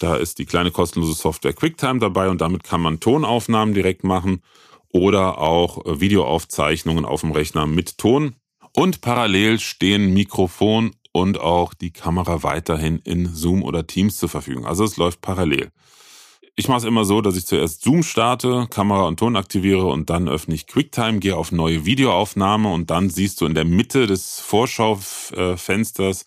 Da 0.00 0.16
ist 0.16 0.38
die 0.38 0.46
kleine 0.46 0.72
kostenlose 0.72 1.14
Software 1.14 1.52
QuickTime 1.52 2.00
dabei 2.00 2.28
und 2.28 2.40
damit 2.40 2.64
kann 2.64 2.80
man 2.80 2.98
Tonaufnahmen 2.98 3.74
direkt 3.74 4.02
machen 4.02 4.42
oder 4.88 5.38
auch 5.38 5.84
äh, 5.86 6.00
Videoaufzeichnungen 6.00 7.04
auf 7.04 7.20
dem 7.20 7.32
Rechner 7.32 7.66
mit 7.66 7.98
Ton. 7.98 8.34
Und 8.76 9.00
parallel 9.00 9.60
stehen 9.60 10.12
Mikrofon 10.12 10.92
und 11.12 11.38
auch 11.38 11.74
die 11.74 11.92
Kamera 11.92 12.42
weiterhin 12.42 12.98
in 12.98 13.32
Zoom 13.32 13.62
oder 13.62 13.86
Teams 13.86 14.18
zur 14.18 14.28
Verfügung. 14.28 14.66
Also 14.66 14.82
es 14.82 14.96
läuft 14.96 15.20
parallel. 15.20 15.70
Ich 16.56 16.68
mache 16.68 16.78
es 16.78 16.84
immer 16.84 17.04
so, 17.04 17.20
dass 17.20 17.36
ich 17.36 17.46
zuerst 17.46 17.82
Zoom 17.82 18.04
starte, 18.04 18.68
Kamera 18.70 19.08
und 19.08 19.18
Ton 19.18 19.34
aktiviere 19.34 19.86
und 19.86 20.08
dann 20.08 20.28
öffne 20.28 20.54
ich 20.54 20.68
QuickTime, 20.68 21.18
gehe 21.18 21.36
auf 21.36 21.50
neue 21.50 21.84
Videoaufnahme 21.84 22.72
und 22.72 22.90
dann 22.90 23.10
siehst 23.10 23.40
du 23.40 23.46
in 23.46 23.54
der 23.54 23.64
Mitte 23.64 24.06
des 24.06 24.38
Vorschaufensters 24.38 26.26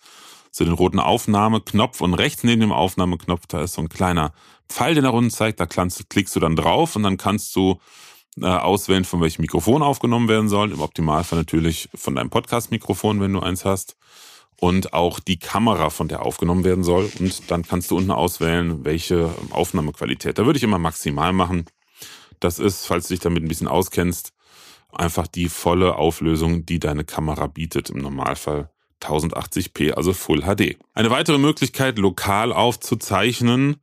zu 0.50 0.64
den 0.64 0.74
roten 0.74 1.00
Aufnahmeknopf 1.00 2.02
und 2.02 2.12
rechts 2.12 2.44
neben 2.44 2.60
dem 2.60 2.72
Aufnahmeknopf, 2.72 3.46
da 3.46 3.62
ist 3.62 3.72
so 3.74 3.80
ein 3.80 3.88
kleiner 3.88 4.34
Pfeil, 4.68 4.92
der 4.92 5.04
nach 5.04 5.14
unten 5.14 5.30
zeigt, 5.30 5.60
da 5.60 5.66
klickst 5.66 6.36
du 6.36 6.40
dann 6.40 6.56
drauf 6.56 6.94
und 6.94 7.04
dann 7.04 7.16
kannst 7.16 7.56
du 7.56 7.80
äh, 8.38 8.46
auswählen, 8.46 9.04
von 9.04 9.22
welchem 9.22 9.40
Mikrofon 9.40 9.82
aufgenommen 9.82 10.28
werden 10.28 10.50
soll. 10.50 10.72
Im 10.72 10.82
Optimalfall 10.82 11.38
natürlich 11.38 11.88
von 11.94 12.16
deinem 12.16 12.28
Podcast-Mikrofon, 12.28 13.22
wenn 13.22 13.32
du 13.32 13.40
eins 13.40 13.64
hast 13.64 13.96
und 14.60 14.92
auch 14.92 15.20
die 15.20 15.38
Kamera, 15.38 15.90
von 15.90 16.08
der 16.08 16.22
aufgenommen 16.22 16.64
werden 16.64 16.84
soll. 16.84 17.10
Und 17.18 17.50
dann 17.50 17.62
kannst 17.62 17.90
du 17.90 17.96
unten 17.96 18.10
auswählen, 18.10 18.84
welche 18.84 19.30
Aufnahmequalität. 19.50 20.38
Da 20.38 20.46
würde 20.46 20.56
ich 20.56 20.64
immer 20.64 20.78
maximal 20.78 21.32
machen. 21.32 21.66
Das 22.40 22.58
ist, 22.58 22.86
falls 22.86 23.08
du 23.08 23.14
dich 23.14 23.20
damit 23.20 23.42
ein 23.42 23.48
bisschen 23.48 23.68
auskennst, 23.68 24.32
einfach 24.92 25.26
die 25.26 25.48
volle 25.48 25.96
Auflösung, 25.96 26.66
die 26.66 26.78
deine 26.80 27.04
Kamera 27.04 27.46
bietet. 27.46 27.90
Im 27.90 27.98
Normalfall 27.98 28.70
1080p, 29.00 29.92
also 29.92 30.12
Full 30.12 30.42
HD. 30.42 30.76
Eine 30.94 31.10
weitere 31.10 31.38
Möglichkeit, 31.38 31.98
lokal 31.98 32.52
aufzuzeichnen, 32.52 33.76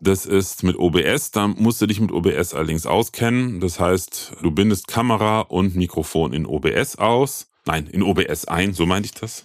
das 0.00 0.24
ist 0.24 0.62
mit 0.62 0.76
OBS. 0.78 1.30
Da 1.30 1.46
musst 1.46 1.82
du 1.82 1.86
dich 1.86 2.00
mit 2.00 2.10
OBS 2.10 2.54
allerdings 2.54 2.86
auskennen. 2.86 3.60
Das 3.60 3.78
heißt, 3.78 4.32
du 4.42 4.50
bindest 4.50 4.88
Kamera 4.88 5.40
und 5.40 5.76
Mikrofon 5.76 6.32
in 6.32 6.46
OBS 6.46 6.96
aus. 6.96 7.48
Nein, 7.66 7.86
in 7.86 8.02
OBS 8.02 8.46
ein, 8.46 8.72
so 8.72 8.86
meinte 8.86 9.06
ich 9.06 9.14
das. 9.14 9.44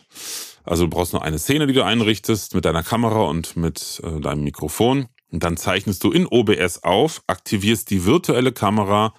Also 0.65 0.86
du 0.86 0.89
brauchst 0.89 1.13
nur 1.13 1.24
eine 1.24 1.39
Szene, 1.39 1.67
die 1.67 1.74
du 1.74 1.84
einrichtest 1.84 2.55
mit 2.55 2.65
deiner 2.65 2.84
Kamera 2.84 3.22
und 3.22 3.55
mit 3.55 4.01
äh, 4.03 4.19
deinem 4.19 4.43
Mikrofon. 4.43 5.07
Und 5.31 5.43
dann 5.43 5.57
zeichnest 5.57 6.03
du 6.03 6.12
in 6.12 6.25
OBS 6.27 6.84
auf, 6.84 7.22
aktivierst 7.27 7.89
die 7.89 8.05
virtuelle 8.05 8.51
Kamera 8.51 9.13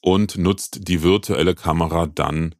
und 0.00 0.36
nutzt 0.36 0.88
die 0.88 1.02
virtuelle 1.02 1.54
Kamera 1.54 2.06
dann 2.06 2.54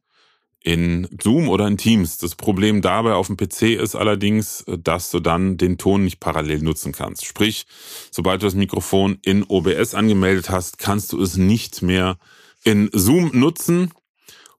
in 0.65 1.07
Zoom 1.21 1.47
oder 1.47 1.67
in 1.67 1.77
Teams. 1.77 2.17
Das 2.17 2.33
Problem 2.33 2.81
dabei 2.81 3.13
auf 3.13 3.27
dem 3.27 3.37
PC 3.37 3.79
ist 3.79 3.95
allerdings, 3.95 4.65
dass 4.65 5.11
du 5.11 5.19
dann 5.19 5.57
den 5.57 5.77
Ton 5.77 6.03
nicht 6.03 6.19
parallel 6.19 6.63
nutzen 6.63 6.91
kannst. 6.91 7.25
Sprich, 7.25 7.67
sobald 8.09 8.41
du 8.41 8.47
das 8.47 8.55
Mikrofon 8.55 9.19
in 9.21 9.43
OBS 9.43 9.93
angemeldet 9.93 10.49
hast, 10.49 10.79
kannst 10.79 11.13
du 11.13 11.21
es 11.21 11.37
nicht 11.37 11.83
mehr 11.83 12.17
in 12.63 12.89
Zoom 12.93 13.29
nutzen. 13.33 13.91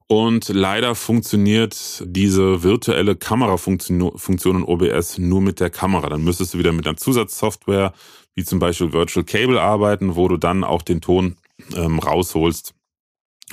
Und 0.07 0.47
leider 0.47 0.95
funktioniert 0.95 2.01
diese 2.05 2.63
virtuelle 2.63 3.17
Kamerafunktion 3.17 4.15
in 4.55 4.63
OBS 4.63 5.17
nur 5.17 5.41
mit 5.41 5.59
der 5.59 5.69
Kamera. 5.69 6.07
Dann 6.07 6.23
müsstest 6.23 6.53
du 6.53 6.59
wieder 6.59 6.71
mit 6.71 6.87
einer 6.87 6.95
Zusatzsoftware, 6.95 7.93
wie 8.33 8.45
zum 8.45 8.59
Beispiel 8.59 8.93
Virtual 8.93 9.25
Cable 9.25 9.61
arbeiten, 9.61 10.15
wo 10.15 10.29
du 10.29 10.37
dann 10.37 10.63
auch 10.63 10.81
den 10.81 11.01
Ton 11.01 11.35
ähm, 11.75 11.99
rausholst 11.99 12.73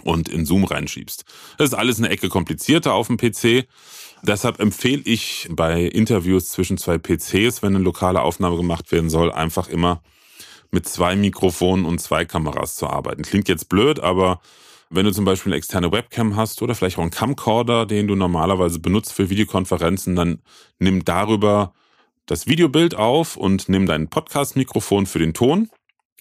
und 0.05 0.29
in 0.29 0.47
Zoom 0.47 0.65
reinschiebst. 0.65 1.25
Das 1.59 1.71
ist 1.71 1.75
alles 1.75 1.99
eine 1.99 2.11
Ecke 2.11 2.29
komplizierter 2.29 2.95
auf 2.95 3.09
dem 3.09 3.17
PC. 3.17 3.67
Deshalb 4.23 4.61
empfehle 4.61 5.03
ich 5.05 5.49
bei 5.51 5.83
Interviews 5.83 6.51
zwischen 6.51 6.79
zwei 6.79 6.99
PCs, 6.99 7.63
wenn 7.63 7.75
eine 7.75 7.85
lokale 7.85 8.23
Aufnahme 8.23 8.57
gemacht 8.57 8.93
werden 8.93 9.11
soll, 9.11 9.33
einfach 9.33 9.69
immer 9.69 10.03
mit 10.71 10.89
zwei 10.89 11.17
Mikrofonen 11.17 11.85
und 11.85 12.01
zwei 12.01 12.25
Kameras 12.25 12.77
zu 12.77 12.87
arbeiten. 12.87 13.23
Klingt 13.23 13.49
jetzt 13.49 13.69
blöd, 13.69 14.01
aber 14.01 14.41
wenn 14.91 15.05
du 15.07 15.13
zum 15.13 15.25
Beispiel 15.25 15.53
eine 15.53 15.59
externe 15.59 15.93
Webcam 15.93 16.37
hast 16.37 16.63
oder 16.63 16.75
vielleicht 16.75 16.99
auch 16.99 17.03
einen 17.03 17.11
Camcorder, 17.11 17.87
den 17.87 18.07
du 18.07 18.15
normalerweise 18.15 18.79
benutzt 18.79 19.13
für 19.13 19.31
Videokonferenzen, 19.31 20.17
dann 20.17 20.43
nimm 20.79 21.05
darüber 21.05 21.73
das 22.27 22.47
Videobild 22.47 22.95
auf 22.95 23.37
und 23.37 23.69
nimm 23.69 23.87
dein 23.87 24.09
Podcast-Mikrofon 24.09 25.07
für 25.07 25.19
den 25.19 25.35
Ton. 25.35 25.71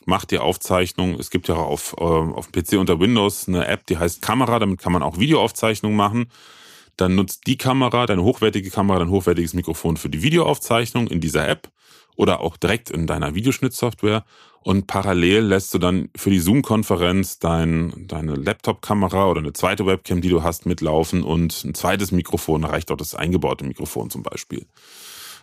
Mach 0.06 0.26
die 0.26 0.40
Aufzeichnung. 0.40 1.18
Es 1.20 1.30
gibt 1.30 1.48
ja 1.48 1.56
auf, 1.56 1.96
äh, 1.98 2.04
auf 2.04 2.48
dem 2.52 2.64
PC 2.64 2.80
unter 2.80 3.00
Windows 3.00 3.48
eine 3.48 3.68
App, 3.68 3.86
die 3.86 3.98
heißt 3.98 4.22
Kamera. 4.22 4.60
Damit 4.60 4.80
kann 4.80 4.92
man 4.92 5.04
auch 5.04 5.18
Videoaufzeichnungen 5.18 5.96
machen. 5.96 6.28
Dann 6.98 7.16
nutzt 7.16 7.48
die 7.48 7.58
Kamera, 7.58 8.06
deine 8.06 8.24
hochwertige 8.24 8.70
Kamera, 8.70 9.00
dein 9.00 9.10
hochwertiges 9.10 9.54
Mikrofon 9.54 9.98
für 9.98 10.10
die 10.10 10.22
Videoaufzeichnung 10.22 11.08
in 11.08 11.22
dieser 11.22 11.48
App 11.48 11.70
oder 12.16 12.42
auch 12.42 12.58
direkt 12.58 12.92
in 12.92 13.08
deiner 13.08 13.34
Videoschnittsoftware 13.34 14.24
und 14.64 14.88
parallel 14.88 15.42
lässt 15.42 15.74
du 15.74 15.78
dann 15.78 16.10
für 16.16 16.30
die 16.30 16.40
Zoom-Konferenz 16.40 17.38
dein, 17.38 18.08
deine 18.08 18.36
Laptop-Kamera 18.36 19.30
oder 19.30 19.40
eine 19.40 19.52
zweite 19.52 19.86
Webcam, 19.86 20.22
die 20.22 20.30
du 20.30 20.42
hast, 20.42 20.66
mitlaufen 20.66 21.22
und 21.22 21.66
ein 21.66 21.74
zweites 21.74 22.14
Mikrofon, 22.14 22.64
reicht 22.64 22.90
auch 22.90 22.96
das 22.96 23.14
eingebaute 23.14 23.66
Mikrofon 23.66 24.10
zum 24.10 24.24
Beispiel. 24.24 24.66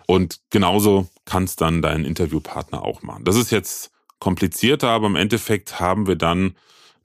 Und 0.06 0.40
genauso 0.48 1.06
kannst 1.26 1.60
dann 1.60 1.82
dein 1.82 2.06
Interviewpartner 2.06 2.82
auch 2.82 3.02
machen. 3.02 3.24
Das 3.24 3.36
ist 3.36 3.50
jetzt 3.50 3.90
komplizierter, 4.20 4.88
aber 4.88 5.06
im 5.06 5.16
Endeffekt 5.16 5.80
haben 5.80 6.06
wir 6.06 6.16
dann 6.16 6.56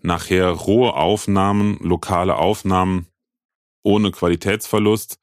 nachher 0.01 0.47
rohe 0.49 0.93
Aufnahmen, 0.93 1.77
lokale 1.81 2.37
Aufnahmen 2.37 3.07
ohne 3.85 4.11
Qualitätsverlust. 4.11 5.19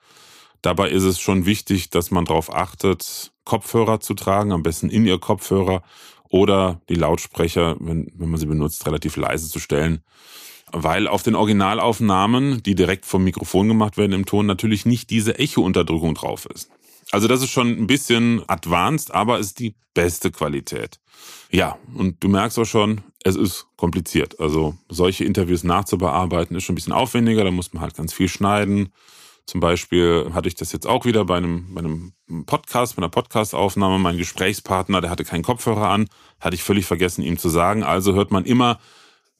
Dabei 0.62 0.90
ist 0.90 1.02
es 1.02 1.18
schon 1.18 1.44
wichtig, 1.44 1.90
dass 1.90 2.10
man 2.10 2.24
darauf 2.24 2.54
achtet, 2.54 3.32
Kopfhörer 3.44 4.00
zu 4.00 4.14
tragen, 4.14 4.52
am 4.52 4.62
besten 4.62 4.88
in 4.88 5.04
ihr 5.04 5.18
Kopfhörer 5.18 5.82
oder 6.28 6.80
die 6.88 6.94
Lautsprecher, 6.94 7.76
wenn, 7.80 8.12
wenn 8.14 8.30
man 8.30 8.38
sie 8.38 8.46
benutzt, 8.46 8.86
relativ 8.86 9.16
leise 9.16 9.48
zu 9.48 9.58
stellen. 9.58 10.02
Weil 10.70 11.08
auf 11.08 11.22
den 11.22 11.34
Originalaufnahmen, 11.34 12.62
die 12.62 12.74
direkt 12.74 13.04
vom 13.04 13.24
Mikrofon 13.24 13.68
gemacht 13.68 13.98
werden 13.98 14.12
im 14.12 14.24
Ton, 14.24 14.46
natürlich 14.46 14.86
nicht 14.86 15.10
diese 15.10 15.38
Echo-Unterdrückung 15.38 16.14
drauf 16.14 16.46
ist. 16.46 16.70
Also 17.12 17.28
das 17.28 17.42
ist 17.42 17.50
schon 17.50 17.68
ein 17.68 17.86
bisschen 17.86 18.42
advanced, 18.48 19.14
aber 19.14 19.38
ist 19.38 19.60
die 19.60 19.76
beste 19.94 20.32
Qualität. 20.32 20.98
Ja, 21.50 21.78
und 21.94 22.22
du 22.24 22.28
merkst 22.28 22.58
auch 22.58 22.64
schon, 22.64 23.02
es 23.22 23.36
ist 23.36 23.66
kompliziert. 23.76 24.40
Also 24.40 24.76
solche 24.88 25.24
Interviews 25.24 25.62
nachzubearbeiten 25.62 26.56
ist 26.56 26.64
schon 26.64 26.72
ein 26.72 26.76
bisschen 26.76 26.92
aufwendiger, 26.92 27.44
da 27.44 27.50
muss 27.50 27.72
man 27.72 27.82
halt 27.82 27.94
ganz 27.94 28.12
viel 28.12 28.28
schneiden 28.28 28.92
zum 29.46 29.60
Beispiel 29.60 30.30
hatte 30.32 30.48
ich 30.48 30.54
das 30.54 30.72
jetzt 30.72 30.86
auch 30.86 31.04
wieder 31.04 31.24
bei 31.24 31.36
einem, 31.36 31.74
bei 31.74 31.80
einem 31.80 32.12
Podcast, 32.46 32.96
bei 32.96 33.00
einer 33.00 33.08
Podcastaufnahme. 33.08 33.98
Mein 33.98 34.16
Gesprächspartner, 34.16 35.00
der 35.00 35.10
hatte 35.10 35.24
keinen 35.24 35.42
Kopfhörer 35.42 35.88
an, 35.88 36.08
hatte 36.40 36.54
ich 36.54 36.62
völlig 36.62 36.86
vergessen, 36.86 37.22
ihm 37.22 37.38
zu 37.38 37.48
sagen. 37.48 37.82
Also 37.82 38.14
hört 38.14 38.30
man 38.30 38.44
immer, 38.44 38.78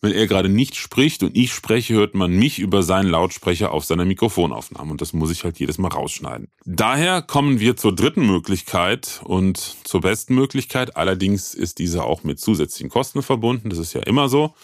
wenn 0.03 0.13
er 0.13 0.27
gerade 0.27 0.51
nicht 0.51 0.77
spricht 0.77 1.23
und 1.23 1.35
ich 1.37 1.53
spreche, 1.53 1.95
hört 1.95 2.15
man 2.15 2.33
mich 2.33 2.59
über 2.59 2.83
seinen 2.83 3.09
Lautsprecher 3.09 3.71
auf 3.71 3.85
seiner 3.85 4.05
Mikrofonaufnahme. 4.05 4.91
Und 4.91 5.01
das 5.01 5.13
muss 5.13 5.31
ich 5.31 5.45
halt 5.45 5.59
jedes 5.59 5.79
Mal 5.79 5.89
rausschneiden. 5.89 6.49
Daher 6.67 7.23
kommen 7.23 7.61
wir 7.61 7.77
zur 7.77 7.95
dritten 7.95 8.27
Möglichkeit 8.27 9.21
und 9.25 9.77
zur 9.85 10.03
besten 10.03 10.35
Möglichkeit. 10.35 10.97
Allerdings 10.97 11.55
ist 11.55 11.79
diese 11.79 12.05
auch 12.05 12.25
mit 12.25 12.41
zusätzlichen 12.41 12.91
Kosten 12.91 13.23
verbunden. 13.23 13.71
Das 13.71 13.79
ist 13.79 13.95
ja 13.95 14.03
immer 14.03 14.29
so. 14.29 14.55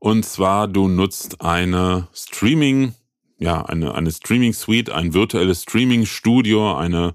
Und 0.00 0.24
zwar, 0.24 0.66
du 0.66 0.88
nutzt 0.88 1.42
eine 1.42 2.08
Streaming 2.12 2.94
ja, 3.42 3.62
eine, 3.62 3.94
eine 3.94 4.12
Streaming-Suite, 4.12 4.90
ein 4.90 5.14
virtuelles 5.14 5.62
Streaming-Studio, 5.62 6.76
eine 6.76 7.14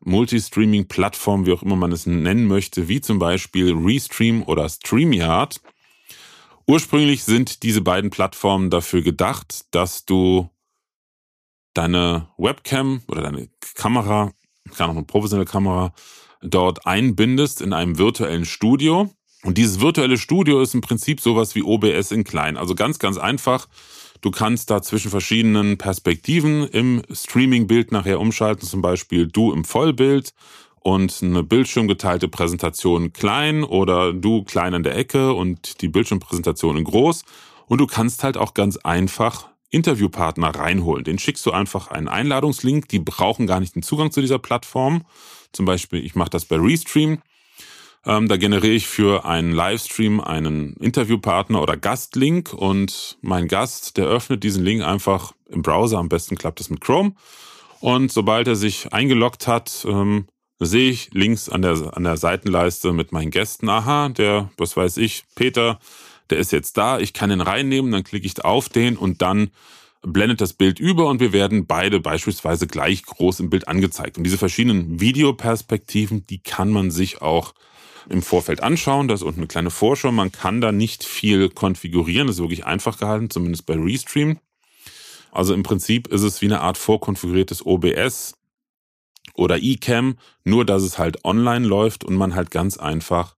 Multi-Streaming-Plattform, 0.00 1.46
wie 1.46 1.52
auch 1.52 1.62
immer 1.62 1.76
man 1.76 1.92
es 1.92 2.06
nennen 2.06 2.46
möchte, 2.46 2.88
wie 2.88 3.00
zum 3.00 3.18
Beispiel 3.18 3.74
Restream 3.76 4.42
oder 4.42 4.68
StreamYard. 4.68 5.60
Ursprünglich 6.70 7.24
sind 7.24 7.62
diese 7.62 7.80
beiden 7.80 8.10
Plattformen 8.10 8.68
dafür 8.68 9.00
gedacht, 9.00 9.64
dass 9.70 10.04
du 10.04 10.50
deine 11.72 12.28
Webcam 12.36 13.00
oder 13.08 13.22
deine 13.22 13.48
Kamera, 13.74 14.32
kann 14.76 14.90
auch 14.90 14.94
eine 14.94 15.04
professionelle 15.04 15.48
Kamera, 15.48 15.94
dort 16.42 16.86
einbindest 16.86 17.62
in 17.62 17.72
einem 17.72 17.96
virtuellen 17.96 18.44
Studio. 18.44 19.10
Und 19.44 19.56
dieses 19.56 19.80
virtuelle 19.80 20.18
Studio 20.18 20.60
ist 20.60 20.74
im 20.74 20.82
Prinzip 20.82 21.22
sowas 21.22 21.54
wie 21.54 21.62
OBS 21.62 22.10
in 22.10 22.24
klein. 22.24 22.58
Also 22.58 22.74
ganz, 22.74 22.98
ganz 22.98 23.16
einfach. 23.16 23.66
Du 24.20 24.30
kannst 24.30 24.68
da 24.68 24.82
zwischen 24.82 25.10
verschiedenen 25.10 25.78
Perspektiven 25.78 26.68
im 26.68 27.02
Streaming-Bild 27.10 27.92
nachher 27.92 28.20
umschalten, 28.20 28.68
zum 28.68 28.82
Beispiel 28.82 29.26
du 29.26 29.54
im 29.54 29.64
Vollbild 29.64 30.34
und 30.88 31.22
eine 31.22 31.42
bildschirmgeteilte 31.42 32.28
Präsentation 32.28 33.12
klein 33.12 33.62
oder 33.62 34.14
du 34.14 34.42
klein 34.44 34.72
an 34.72 34.82
der 34.82 34.96
Ecke 34.96 35.34
und 35.34 35.82
die 35.82 35.88
Bildschirmpräsentation 35.88 36.78
in 36.78 36.84
groß. 36.84 37.24
Und 37.66 37.78
du 37.78 37.86
kannst 37.86 38.24
halt 38.24 38.38
auch 38.38 38.54
ganz 38.54 38.78
einfach 38.78 39.50
Interviewpartner 39.68 40.48
reinholen. 40.48 41.04
Den 41.04 41.18
schickst 41.18 41.44
du 41.44 41.50
einfach 41.50 41.88
einen 41.88 42.08
Einladungslink. 42.08 42.88
Die 42.88 43.00
brauchen 43.00 43.46
gar 43.46 43.60
nicht 43.60 43.74
den 43.74 43.82
Zugang 43.82 44.12
zu 44.12 44.22
dieser 44.22 44.38
Plattform. 44.38 45.04
Zum 45.52 45.66
Beispiel, 45.66 46.02
ich 46.02 46.14
mache 46.14 46.30
das 46.30 46.46
bei 46.46 46.56
Restream. 46.56 47.20
Ähm, 48.06 48.26
da 48.26 48.38
generiere 48.38 48.72
ich 48.72 48.86
für 48.86 49.26
einen 49.26 49.52
Livestream 49.52 50.20
einen 50.20 50.72
Interviewpartner 50.76 51.60
oder 51.60 51.76
Gastlink 51.76 52.54
und 52.54 53.18
mein 53.20 53.46
Gast, 53.46 53.98
der 53.98 54.06
öffnet 54.06 54.42
diesen 54.42 54.64
Link 54.64 54.82
einfach 54.82 55.32
im 55.50 55.60
Browser. 55.60 55.98
Am 55.98 56.08
besten 56.08 56.36
klappt 56.36 56.60
es 56.60 56.70
mit 56.70 56.80
Chrome. 56.80 57.12
Und 57.80 58.10
sobald 58.10 58.48
er 58.48 58.56
sich 58.56 58.90
eingeloggt 58.94 59.46
hat, 59.46 59.84
ähm, 59.86 60.26
sehe 60.60 60.90
ich 60.90 61.10
links 61.12 61.48
an 61.48 61.62
der, 61.62 61.96
an 61.96 62.04
der 62.04 62.16
Seitenleiste 62.16 62.92
mit 62.92 63.12
meinen 63.12 63.30
Gästen, 63.30 63.68
aha, 63.68 64.08
der, 64.08 64.50
was 64.56 64.76
weiß 64.76 64.96
ich, 64.96 65.24
Peter, 65.34 65.78
der 66.30 66.38
ist 66.38 66.52
jetzt 66.52 66.76
da, 66.76 66.98
ich 66.98 67.12
kann 67.12 67.30
ihn 67.30 67.40
reinnehmen, 67.40 67.92
dann 67.92 68.04
klicke 68.04 68.26
ich 68.26 68.44
auf 68.44 68.68
den 68.68 68.96
und 68.96 69.22
dann 69.22 69.50
blendet 70.02 70.40
das 70.40 70.52
Bild 70.52 70.78
über 70.78 71.06
und 71.08 71.20
wir 71.20 71.32
werden 71.32 71.66
beide 71.66 72.00
beispielsweise 72.00 72.66
gleich 72.66 73.04
groß 73.04 73.40
im 73.40 73.50
Bild 73.50 73.68
angezeigt. 73.68 74.16
Und 74.16 74.24
diese 74.24 74.38
verschiedenen 74.38 75.00
Videoperspektiven, 75.00 76.26
die 76.26 76.38
kann 76.38 76.70
man 76.70 76.90
sich 76.90 77.20
auch 77.20 77.54
im 78.08 78.22
Vorfeld 78.22 78.62
anschauen. 78.62 79.08
Da 79.08 79.14
ist 79.14 79.22
unten 79.22 79.40
eine 79.40 79.48
kleine 79.48 79.70
Vorschau. 79.70 80.12
Man 80.12 80.32
kann 80.32 80.60
da 80.60 80.72
nicht 80.72 81.04
viel 81.04 81.48
konfigurieren. 81.48 82.26
Das 82.26 82.36
ist 82.36 82.42
wirklich 82.42 82.64
einfach 82.64 82.98
gehalten, 82.98 83.30
zumindest 83.30 83.66
bei 83.66 83.74
Restream. 83.74 84.38
Also 85.30 85.52
im 85.52 85.62
Prinzip 85.62 86.08
ist 86.08 86.22
es 86.22 86.40
wie 86.40 86.46
eine 86.46 86.60
Art 86.60 86.78
vorkonfiguriertes 86.78 87.66
OBS 87.66 88.37
oder 89.34 89.58
eCam, 89.62 90.18
nur 90.44 90.64
dass 90.64 90.82
es 90.82 90.98
halt 90.98 91.24
online 91.24 91.66
läuft 91.66 92.04
und 92.04 92.14
man 92.14 92.34
halt 92.34 92.50
ganz 92.50 92.76
einfach 92.76 93.36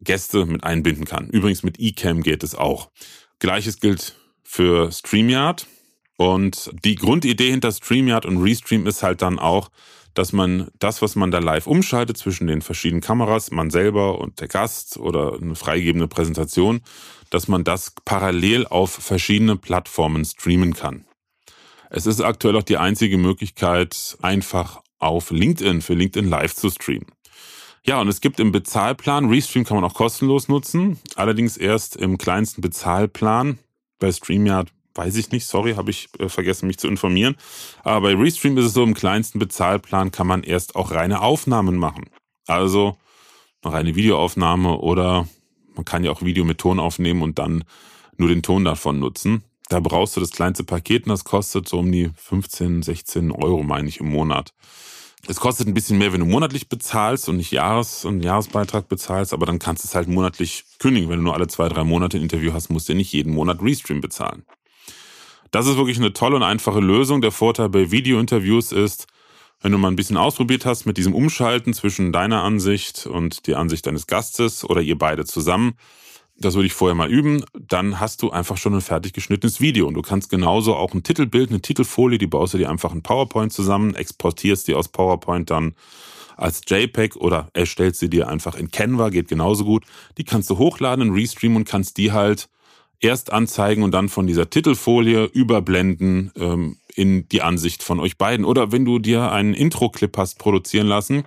Gäste 0.00 0.46
mit 0.46 0.64
einbinden 0.64 1.04
kann. 1.04 1.28
Übrigens 1.28 1.62
mit 1.62 1.78
eCam 1.78 2.22
geht 2.22 2.42
es 2.42 2.54
auch. 2.54 2.90
Gleiches 3.38 3.80
gilt 3.80 4.16
für 4.42 4.92
StreamYard. 4.92 5.66
Und 6.16 6.70
die 6.84 6.94
Grundidee 6.94 7.50
hinter 7.50 7.72
StreamYard 7.72 8.24
und 8.24 8.40
Restream 8.40 8.86
ist 8.86 9.02
halt 9.02 9.20
dann 9.20 9.38
auch, 9.38 9.70
dass 10.14 10.32
man 10.32 10.68
das, 10.78 11.02
was 11.02 11.16
man 11.16 11.32
da 11.32 11.40
live 11.40 11.66
umschaltet 11.66 12.16
zwischen 12.16 12.46
den 12.46 12.62
verschiedenen 12.62 13.00
Kameras, 13.00 13.50
man 13.50 13.70
selber 13.70 14.20
und 14.20 14.40
der 14.40 14.46
Gast 14.46 14.96
oder 14.96 15.36
eine 15.40 15.56
freigegebene 15.56 16.06
Präsentation, 16.06 16.82
dass 17.30 17.48
man 17.48 17.64
das 17.64 17.94
parallel 18.04 18.66
auf 18.66 18.92
verschiedene 18.92 19.56
Plattformen 19.56 20.24
streamen 20.24 20.74
kann. 20.74 21.04
Es 21.90 22.06
ist 22.06 22.20
aktuell 22.20 22.56
auch 22.56 22.62
die 22.62 22.76
einzige 22.76 23.18
Möglichkeit, 23.18 24.16
einfach 24.22 24.82
auf 24.98 25.30
LinkedIn 25.30 25.82
für 25.82 25.94
LinkedIn 25.94 26.28
Live 26.28 26.54
zu 26.54 26.70
streamen. 26.70 27.06
Ja, 27.86 28.00
und 28.00 28.08
es 28.08 28.20
gibt 28.20 28.40
im 28.40 28.50
Bezahlplan, 28.50 29.28
Restream 29.28 29.64
kann 29.64 29.76
man 29.76 29.84
auch 29.84 29.94
kostenlos 29.94 30.48
nutzen, 30.48 30.98
allerdings 31.16 31.58
erst 31.58 31.96
im 31.96 32.16
kleinsten 32.16 32.62
Bezahlplan. 32.62 33.58
Bei 33.98 34.10
StreamYard 34.10 34.72
weiß 34.94 35.16
ich 35.16 35.30
nicht, 35.32 35.46
sorry, 35.46 35.74
habe 35.74 35.90
ich 35.90 36.08
äh, 36.18 36.28
vergessen, 36.28 36.66
mich 36.66 36.78
zu 36.78 36.88
informieren. 36.88 37.36
Aber 37.82 38.08
bei 38.08 38.14
Restream 38.14 38.56
ist 38.56 38.66
es 38.66 38.72
so, 38.72 38.82
im 38.82 38.94
kleinsten 38.94 39.38
Bezahlplan 39.38 40.12
kann 40.12 40.26
man 40.26 40.42
erst 40.42 40.76
auch 40.76 40.92
reine 40.92 41.20
Aufnahmen 41.20 41.76
machen. 41.76 42.04
Also 42.46 42.96
eine 43.62 43.74
reine 43.74 43.96
Videoaufnahme 43.96 44.78
oder 44.78 45.28
man 45.74 45.84
kann 45.84 46.04
ja 46.04 46.10
auch 46.10 46.22
Video 46.22 46.44
mit 46.44 46.58
Ton 46.58 46.78
aufnehmen 46.78 47.22
und 47.22 47.38
dann 47.38 47.64
nur 48.16 48.28
den 48.28 48.42
Ton 48.42 48.64
davon 48.64 48.98
nutzen. 48.98 49.42
Da 49.68 49.80
brauchst 49.80 50.16
du 50.16 50.20
das 50.20 50.30
kleinste 50.30 50.64
Paket 50.64 51.04
und 51.04 51.10
das 51.10 51.24
kostet 51.24 51.68
so 51.68 51.78
um 51.78 51.90
die 51.90 52.10
15, 52.16 52.82
16 52.82 53.32
Euro, 53.32 53.62
meine 53.62 53.88
ich, 53.88 54.00
im 54.00 54.10
Monat. 54.10 54.52
Es 55.26 55.40
kostet 55.40 55.66
ein 55.66 55.74
bisschen 55.74 55.96
mehr, 55.96 56.12
wenn 56.12 56.20
du 56.20 56.26
monatlich 56.26 56.68
bezahlst 56.68 57.30
und 57.30 57.38
nicht 57.38 57.50
Jahres- 57.50 58.04
und 58.04 58.22
Jahresbeitrag 58.22 58.88
bezahlst, 58.88 59.32
aber 59.32 59.46
dann 59.46 59.58
kannst 59.58 59.82
du 59.82 59.88
es 59.88 59.94
halt 59.94 60.06
monatlich 60.06 60.64
kündigen. 60.78 61.08
Wenn 61.08 61.18
du 61.18 61.24
nur 61.24 61.34
alle 61.34 61.46
zwei, 61.48 61.68
drei 61.70 61.82
Monate 61.82 62.18
ein 62.18 62.22
Interview 62.22 62.52
hast, 62.52 62.68
musst 62.68 62.88
du 62.88 62.92
ja 62.92 62.98
nicht 62.98 63.12
jeden 63.12 63.32
Monat 63.32 63.62
Restream 63.62 64.02
bezahlen. 64.02 64.44
Das 65.50 65.66
ist 65.66 65.76
wirklich 65.76 65.96
eine 65.96 66.12
tolle 66.12 66.36
und 66.36 66.42
einfache 66.42 66.80
Lösung. 66.80 67.22
Der 67.22 67.30
Vorteil 67.30 67.70
bei 67.70 67.90
Video-Interviews 67.90 68.72
ist, 68.72 69.06
wenn 69.62 69.72
du 69.72 69.78
mal 69.78 69.88
ein 69.88 69.96
bisschen 69.96 70.18
ausprobiert 70.18 70.66
hast 70.66 70.84
mit 70.84 70.98
diesem 70.98 71.14
Umschalten 71.14 71.72
zwischen 71.72 72.12
deiner 72.12 72.42
Ansicht 72.42 73.06
und 73.06 73.46
der 73.46 73.58
Ansicht 73.58 73.86
deines 73.86 74.06
Gastes 74.06 74.62
oder 74.62 74.82
ihr 74.82 74.98
beide 74.98 75.24
zusammen, 75.24 75.78
das 76.36 76.54
würde 76.54 76.66
ich 76.66 76.72
vorher 76.72 76.94
mal 76.94 77.10
üben, 77.10 77.44
dann 77.54 78.00
hast 78.00 78.22
du 78.22 78.30
einfach 78.30 78.56
schon 78.56 78.74
ein 78.74 78.80
fertig 78.80 79.12
geschnittenes 79.12 79.60
Video. 79.60 79.86
Und 79.86 79.94
du 79.94 80.02
kannst 80.02 80.30
genauso 80.30 80.74
auch 80.74 80.92
ein 80.92 81.02
Titelbild, 81.02 81.50
eine 81.50 81.60
Titelfolie, 81.60 82.18
die 82.18 82.26
baust 82.26 82.54
du 82.54 82.58
dir 82.58 82.70
einfach 82.70 82.92
in 82.92 83.02
PowerPoint 83.02 83.52
zusammen, 83.52 83.94
exportierst 83.94 84.66
die 84.66 84.74
aus 84.74 84.88
PowerPoint 84.88 85.50
dann 85.50 85.74
als 86.36 86.62
JPEG 86.66 87.16
oder 87.16 87.48
erstellst 87.52 88.00
sie 88.00 88.10
dir 88.10 88.28
einfach 88.28 88.56
in 88.56 88.70
Canva, 88.70 89.10
geht 89.10 89.28
genauso 89.28 89.64
gut. 89.64 89.84
Die 90.18 90.24
kannst 90.24 90.50
du 90.50 90.58
hochladen 90.58 91.08
in 91.08 91.14
Restream 91.14 91.54
und 91.54 91.68
kannst 91.68 91.96
die 91.96 92.10
halt 92.10 92.48
erst 92.98 93.32
anzeigen 93.32 93.82
und 93.82 93.92
dann 93.92 94.08
von 94.08 94.26
dieser 94.26 94.50
Titelfolie 94.50 95.24
überblenden 95.26 96.32
ähm, 96.36 96.78
in 96.94 97.28
die 97.28 97.42
Ansicht 97.42 97.82
von 97.82 98.00
euch 98.00 98.18
beiden. 98.18 98.44
Oder 98.44 98.72
wenn 98.72 98.84
du 98.84 98.98
dir 98.98 99.30
einen 99.30 99.54
Intro-Clip 99.54 100.16
hast 100.16 100.38
produzieren 100.38 100.86
lassen, 100.88 101.24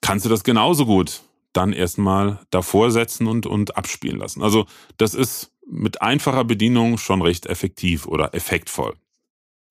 kannst 0.00 0.24
du 0.24 0.28
das 0.28 0.44
genauso 0.44 0.86
gut 0.86 1.22
dann 1.52 1.72
erstmal 1.72 2.40
davor 2.50 2.90
setzen 2.90 3.26
und, 3.26 3.46
und 3.46 3.76
abspielen 3.76 4.18
lassen. 4.18 4.42
Also 4.42 4.66
das 4.96 5.14
ist 5.14 5.52
mit 5.66 6.02
einfacher 6.02 6.44
Bedienung 6.44 6.98
schon 6.98 7.22
recht 7.22 7.46
effektiv 7.46 8.06
oder 8.06 8.34
effektvoll. 8.34 8.94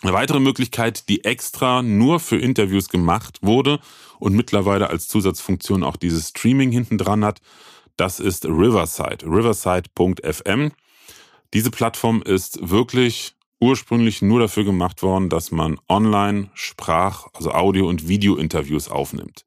Eine 0.01 0.13
weitere 0.13 0.39
Möglichkeit, 0.39 1.09
die 1.09 1.25
extra 1.25 1.81
nur 1.81 2.21
für 2.21 2.37
Interviews 2.37 2.87
gemacht 2.87 3.39
wurde 3.41 3.79
und 4.17 4.33
mittlerweile 4.33 4.89
als 4.89 5.09
Zusatzfunktion 5.09 5.83
auch 5.83 5.97
dieses 5.97 6.29
Streaming 6.29 6.71
hinten 6.71 6.97
dran 6.97 7.25
hat, 7.25 7.41
das 7.97 8.21
ist 8.21 8.45
Riverside. 8.45 9.25
Riverside.fm. 9.25 10.71
Diese 11.53 11.71
Plattform 11.71 12.21
ist 12.21 12.69
wirklich 12.69 13.35
ursprünglich 13.59 14.21
nur 14.21 14.39
dafür 14.39 14.63
gemacht 14.63 15.03
worden, 15.03 15.27
dass 15.27 15.51
man 15.51 15.77
online 15.89 16.49
Sprach, 16.53 17.27
also 17.33 17.51
Audio- 17.51 17.89
und 17.89 18.07
Video-Interviews 18.07 18.87
aufnimmt. 18.87 19.45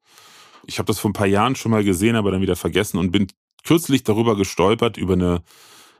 Ich 0.66 0.78
habe 0.78 0.86
das 0.86 0.98
vor 0.98 1.10
ein 1.10 1.14
paar 1.14 1.26
Jahren 1.26 1.56
schon 1.56 1.70
mal 1.70 1.84
gesehen, 1.84 2.16
aber 2.16 2.30
dann 2.30 2.42
wieder 2.42 2.56
vergessen 2.56 2.98
und 2.98 3.10
bin 3.10 3.28
kürzlich 3.64 4.04
darüber 4.04 4.36
gestolpert, 4.36 4.96
über 4.96 5.14
eine 5.14 5.42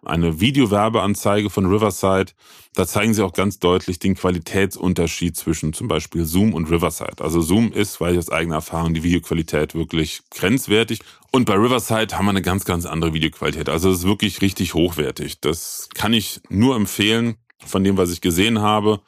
eine 0.05 0.41
Videowerbeanzeige 0.41 1.51
von 1.51 1.67
Riverside. 1.67 2.33
Da 2.75 2.87
zeigen 2.87 3.15
sie 3.15 3.23
auch 3.23 3.33
ganz 3.33 3.59
deutlich 3.59 3.99
den 3.99 4.15
Qualitätsunterschied 4.15 5.37
zwischen 5.37 5.73
zum 5.73 5.89
Beispiel 5.89 6.25
Zoom 6.25 6.55
und 6.55 6.71
Riverside. 6.71 7.23
Also 7.23 7.41
Zoom 7.41 7.73
ist, 7.73 8.01
weil 8.01 8.13
ich 8.13 8.19
aus 8.19 8.31
eigener 8.31 8.57
Erfahrung, 8.57 8.95
die 8.95 9.03
Videoqualität 9.03 9.75
wirklich 9.75 10.23
grenzwertig. 10.31 11.01
Und 11.31 11.45
bei 11.45 11.55
Riverside 11.55 12.17
haben 12.17 12.27
wir 12.27 12.31
eine 12.31 12.43
ganz, 12.43 12.65
ganz 12.65 12.85
andere 12.87 13.15
Videoqualität. 13.15 13.69
Also 13.69 13.91
es 13.91 13.99
ist 13.99 14.05
wirklich 14.05 14.43
richtig 14.43 14.75
hochwertig. 14.75 15.41
Das 15.41 15.89
kann 15.95 16.13
ich 16.13 16.41
nur 16.49 16.75
empfehlen 16.77 17.37
von 17.65 17.85
dem, 17.85 17.97
was 17.97 18.11
ich 18.11 18.21
gesehen 18.21 18.61
habe. 18.61 19.01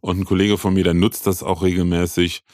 Und 0.00 0.20
ein 0.20 0.24
Kollege 0.24 0.56
von 0.58 0.74
mir, 0.74 0.84
der 0.84 0.94
nutzt 0.94 1.26
das 1.26 1.42
auch 1.42 1.62
regelmäßig 1.62 2.44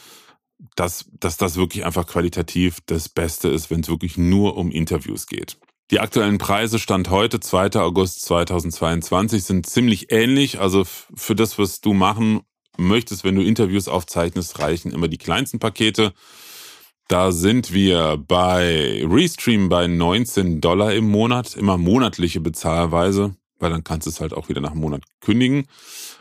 dass, 0.77 1.07
dass 1.20 1.37
das 1.37 1.57
wirklich 1.57 1.85
einfach 1.85 2.07
qualitativ 2.07 2.79
das 2.87 3.09
Beste 3.09 3.48
ist, 3.48 3.70
wenn 3.70 3.81
es 3.81 3.88
wirklich 3.88 4.16
nur 4.16 4.57
um 4.57 4.70
Interviews 4.70 5.27
geht. 5.27 5.59
Die 5.90 6.00
aktuellen 6.00 6.38
Preise 6.38 6.79
Stand 6.79 7.11
heute, 7.11 7.40
2. 7.40 7.79
August 7.81 8.22
2022, 8.22 9.44
sind 9.44 9.66
ziemlich 9.66 10.11
ähnlich. 10.11 10.59
Also 10.59 10.85
für 10.85 11.35
das, 11.35 11.59
was 11.59 11.81
du 11.81 11.92
machen 11.92 12.40
möchtest, 12.79 13.22
wenn 13.24 13.35
du 13.35 13.42
Interviews 13.42 13.87
aufzeichnest, 13.88 14.59
reichen 14.59 14.92
immer 14.92 15.09
die 15.09 15.18
kleinsten 15.18 15.59
Pakete. 15.59 16.14
Da 17.09 17.33
sind 17.33 17.72
wir 17.74 18.16
bei 18.16 19.05
Restream 19.07 19.68
bei 19.68 19.87
19 19.87 20.62
Dollar 20.62 20.94
im 20.94 21.11
Monat, 21.11 21.55
immer 21.55 21.77
monatliche 21.77 22.40
Bezahlweise, 22.40 23.37
weil 23.59 23.71
dann 23.71 23.85
kannst 23.85 24.07
du 24.07 24.11
es 24.11 24.21
halt 24.21 24.33
auch 24.33 24.49
wieder 24.49 24.61
nach 24.61 24.73
einem 24.73 24.81
Monat 24.81 25.05
kündigen. 25.21 25.67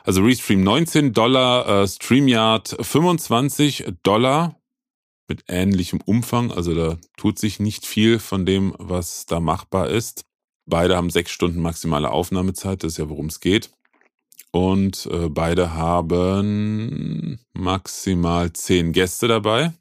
Also 0.03 0.23
Restream 0.23 0.63
19 0.63 1.13
Dollar, 1.13 1.83
äh, 1.83 1.87
StreamYard 1.87 2.77
25 2.79 3.85
Dollar 4.03 4.55
mit 5.27 5.43
ähnlichem 5.47 6.01
Umfang. 6.01 6.51
Also 6.51 6.73
da 6.75 6.97
tut 7.17 7.39
sich 7.39 7.59
nicht 7.59 7.85
viel 7.85 8.19
von 8.19 8.45
dem, 8.45 8.75
was 8.77 9.25
da 9.25 9.39
machbar 9.39 9.89
ist. 9.89 10.25
Beide 10.65 10.95
haben 10.95 11.09
sechs 11.09 11.31
Stunden 11.31 11.61
maximale 11.61 12.11
Aufnahmezeit, 12.11 12.83
das 12.83 12.93
ist 12.93 12.97
ja 12.97 13.09
worum 13.09 13.27
es 13.27 13.39
geht. 13.39 13.71
Und 14.51 15.07
äh, 15.07 15.29
beide 15.29 15.73
haben 15.73 17.39
maximal 17.53 18.53
zehn 18.53 18.93
Gäste 18.93 19.27
dabei. 19.27 19.73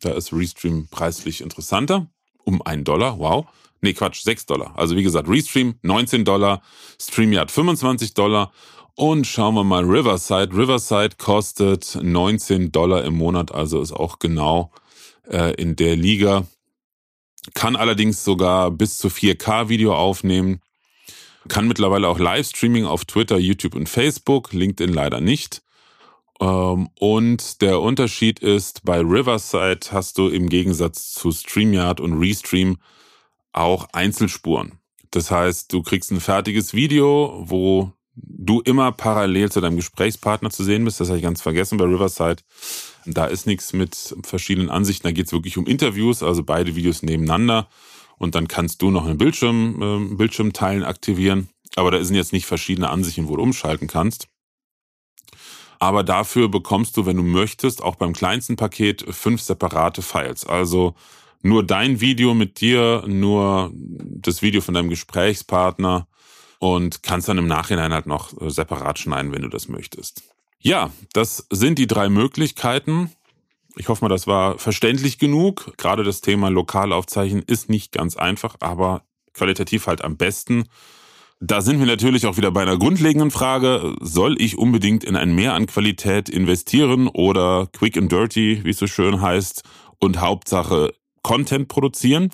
Da 0.00 0.12
ist 0.12 0.32
Restream 0.32 0.88
preislich 0.88 1.40
interessanter. 1.40 2.06
Um 2.44 2.62
einen 2.62 2.84
Dollar, 2.84 3.18
wow. 3.18 3.46
Nee, 3.80 3.92
Quatsch, 3.92 4.22
sechs 4.22 4.46
Dollar. 4.46 4.72
Also 4.76 4.96
wie 4.96 5.02
gesagt, 5.02 5.28
Restream 5.28 5.74
19 5.82 6.24
Dollar, 6.24 6.62
StreamYard 7.00 7.50
25 7.50 8.14
Dollar 8.14 8.52
und 8.94 9.26
schauen 9.26 9.54
wir 9.54 9.64
mal 9.64 9.84
Riverside. 9.84 10.56
Riverside 10.56 11.16
kostet 11.18 11.98
19 12.00 12.72
Dollar 12.72 13.04
im 13.04 13.14
Monat, 13.14 13.52
also 13.52 13.80
ist 13.80 13.92
auch 13.92 14.18
genau 14.18 14.72
äh, 15.30 15.54
in 15.54 15.76
der 15.76 15.96
Liga. 15.96 16.46
Kann 17.54 17.76
allerdings 17.76 18.24
sogar 18.24 18.70
bis 18.70 18.98
zu 18.98 19.08
4K 19.08 19.68
Video 19.68 19.94
aufnehmen. 19.94 20.60
Kann 21.48 21.68
mittlerweile 21.68 22.08
auch 22.08 22.18
Livestreaming 22.18 22.86
auf 22.86 23.04
Twitter, 23.04 23.38
YouTube 23.38 23.74
und 23.74 23.88
Facebook. 23.88 24.52
LinkedIn 24.52 24.92
leider 24.92 25.20
nicht. 25.20 25.62
Ähm, 26.40 26.88
und 26.98 27.60
der 27.62 27.80
Unterschied 27.80 28.40
ist, 28.40 28.84
bei 28.84 28.98
Riverside 28.98 29.86
hast 29.90 30.18
du 30.18 30.28
im 30.28 30.48
Gegensatz 30.48 31.12
zu 31.12 31.30
StreamYard 31.30 32.00
und 32.00 32.18
Restream 32.18 32.78
auch 33.56 33.88
Einzelspuren. 33.92 34.78
Das 35.10 35.30
heißt, 35.30 35.72
du 35.72 35.82
kriegst 35.82 36.10
ein 36.10 36.20
fertiges 36.20 36.74
Video, 36.74 37.42
wo 37.46 37.92
du 38.14 38.60
immer 38.60 38.92
parallel 38.92 39.50
zu 39.50 39.60
deinem 39.60 39.76
Gesprächspartner 39.76 40.50
zu 40.50 40.64
sehen 40.64 40.84
bist. 40.84 41.00
Das 41.00 41.08
habe 41.08 41.18
ich 41.18 41.24
ganz 41.24 41.42
vergessen 41.42 41.78
bei 41.78 41.84
Riverside. 41.84 42.42
Da 43.04 43.26
ist 43.26 43.46
nichts 43.46 43.72
mit 43.72 44.16
verschiedenen 44.22 44.70
Ansichten, 44.70 45.06
da 45.06 45.12
geht 45.12 45.26
es 45.26 45.32
wirklich 45.32 45.58
um 45.58 45.66
Interviews, 45.66 46.22
also 46.22 46.42
beide 46.42 46.74
Videos 46.74 47.02
nebeneinander. 47.02 47.68
Und 48.18 48.34
dann 48.34 48.48
kannst 48.48 48.80
du 48.82 48.90
noch 48.90 49.04
einen 49.04 49.18
Bildschirm, 49.18 49.82
äh, 49.82 50.14
Bildschirmteilen 50.14 50.84
aktivieren. 50.84 51.48
Aber 51.76 51.90
da 51.90 52.02
sind 52.02 52.16
jetzt 52.16 52.32
nicht 52.32 52.46
verschiedene 52.46 52.88
Ansichten, 52.88 53.28
wo 53.28 53.36
du 53.36 53.42
umschalten 53.42 53.88
kannst. 53.88 54.28
Aber 55.78 56.02
dafür 56.02 56.48
bekommst 56.48 56.96
du, 56.96 57.04
wenn 57.04 57.18
du 57.18 57.22
möchtest, 57.22 57.82
auch 57.82 57.96
beim 57.96 58.14
kleinsten 58.14 58.56
Paket 58.56 59.04
fünf 59.14 59.42
separate 59.42 60.00
Files. 60.00 60.46
Also 60.46 60.94
nur 61.46 61.64
dein 61.64 62.00
Video 62.00 62.34
mit 62.34 62.60
dir, 62.60 63.04
nur 63.06 63.72
das 63.74 64.42
Video 64.42 64.60
von 64.60 64.74
deinem 64.74 64.88
Gesprächspartner 64.88 66.06
und 66.58 67.02
kannst 67.02 67.28
dann 67.28 67.38
im 67.38 67.46
Nachhinein 67.46 67.92
halt 67.92 68.06
noch 68.06 68.40
äh, 68.40 68.50
separat 68.50 68.98
schneiden, 68.98 69.32
wenn 69.32 69.42
du 69.42 69.48
das 69.48 69.68
möchtest. 69.68 70.22
Ja, 70.58 70.90
das 71.12 71.46
sind 71.50 71.78
die 71.78 71.86
drei 71.86 72.08
Möglichkeiten. 72.08 73.10
Ich 73.76 73.88
hoffe 73.88 74.04
mal, 74.04 74.08
das 74.08 74.26
war 74.26 74.58
verständlich 74.58 75.18
genug. 75.18 75.74
Gerade 75.76 76.02
das 76.02 76.22
Thema 76.22 76.48
Lokalaufzeichnen 76.48 77.42
ist 77.42 77.68
nicht 77.68 77.92
ganz 77.92 78.16
einfach, 78.16 78.56
aber 78.60 79.02
qualitativ 79.34 79.86
halt 79.86 80.02
am 80.02 80.16
besten. 80.16 80.64
Da 81.40 81.60
sind 81.60 81.78
wir 81.78 81.86
natürlich 81.86 82.24
auch 82.26 82.38
wieder 82.38 82.50
bei 82.50 82.62
einer 82.62 82.78
grundlegenden 82.78 83.30
Frage. 83.30 83.94
Soll 84.00 84.40
ich 84.40 84.56
unbedingt 84.56 85.04
in 85.04 85.16
ein 85.16 85.34
Mehr 85.34 85.52
an 85.52 85.66
Qualität 85.66 86.30
investieren 86.30 87.08
oder 87.08 87.68
quick 87.72 87.98
and 87.98 88.10
dirty, 88.10 88.64
wie 88.64 88.70
es 88.70 88.78
so 88.78 88.86
schön 88.86 89.20
heißt, 89.20 89.62
und 89.98 90.20
Hauptsache 90.20 90.94
Content 91.26 91.66
produzieren? 91.66 92.30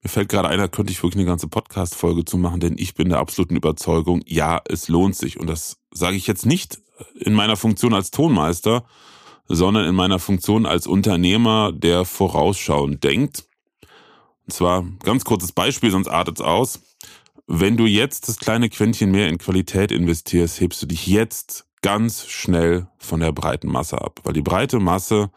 Mir 0.00 0.08
fällt 0.08 0.28
gerade 0.28 0.48
ein, 0.48 0.60
da 0.60 0.68
könnte 0.68 0.92
ich 0.92 1.02
wirklich 1.02 1.18
eine 1.18 1.26
ganze 1.26 1.48
Podcast-Folge 1.48 2.24
zu 2.24 2.38
machen, 2.38 2.60
denn 2.60 2.76
ich 2.78 2.94
bin 2.94 3.08
der 3.08 3.18
absoluten 3.18 3.56
Überzeugung, 3.56 4.22
ja, 4.26 4.62
es 4.68 4.86
lohnt 4.86 5.16
sich. 5.16 5.40
Und 5.40 5.48
das 5.48 5.78
sage 5.90 6.14
ich 6.14 6.28
jetzt 6.28 6.46
nicht 6.46 6.78
in 7.18 7.34
meiner 7.34 7.56
Funktion 7.56 7.92
als 7.92 8.12
Tonmeister, 8.12 8.84
sondern 9.48 9.86
in 9.86 9.94
meiner 9.96 10.20
Funktion 10.20 10.66
als 10.66 10.86
Unternehmer, 10.86 11.72
der 11.72 12.04
vorausschauend 12.04 13.02
denkt. 13.02 13.42
Und 14.46 14.52
zwar 14.52 14.84
ganz 15.02 15.24
kurzes 15.24 15.50
Beispiel, 15.50 15.90
sonst 15.90 16.06
artet 16.06 16.38
es 16.38 16.46
aus. 16.46 16.80
Wenn 17.48 17.76
du 17.76 17.86
jetzt 17.86 18.28
das 18.28 18.38
kleine 18.38 18.68
Quäntchen 18.68 19.10
mehr 19.10 19.26
in 19.26 19.38
Qualität 19.38 19.90
investierst, 19.90 20.60
hebst 20.60 20.80
du 20.80 20.86
dich 20.86 21.08
jetzt 21.08 21.66
ganz 21.82 22.28
schnell 22.28 22.86
von 22.98 23.18
der 23.18 23.32
breiten 23.32 23.66
Masse 23.66 24.00
ab. 24.00 24.20
Weil 24.22 24.34
die 24.34 24.42
breite 24.42 24.78
Masse, 24.78 25.32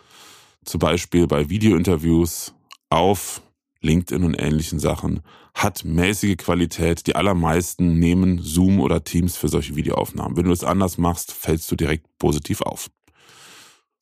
zum 0.67 0.79
Beispiel 0.79 1.27
bei 1.27 1.49
Videointerviews 1.49 2.53
auf 2.89 3.41
LinkedIn 3.81 4.23
und 4.23 4.35
ähnlichen 4.35 4.79
Sachen, 4.79 5.21
hat 5.53 5.85
mäßige 5.85 6.37
Qualität. 6.37 7.07
Die 7.07 7.15
allermeisten 7.15 7.99
nehmen 7.99 8.39
Zoom 8.39 8.79
oder 8.79 9.03
Teams 9.03 9.37
für 9.37 9.47
solche 9.47 9.75
Videoaufnahmen. 9.75 10.35
Wenn 10.37 10.45
du 10.45 10.51
es 10.51 10.63
anders 10.63 10.97
machst, 10.97 11.31
fällst 11.31 11.71
du 11.71 11.75
direkt 11.75 12.05
positiv 12.19 12.61
auf. 12.61 12.89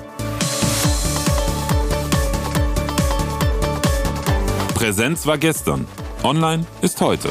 Präsenz 4.73 5.25
war 5.25 5.37
gestern. 5.37 5.87
Online 6.23 6.65
ist 6.81 7.01
heute. 7.01 7.29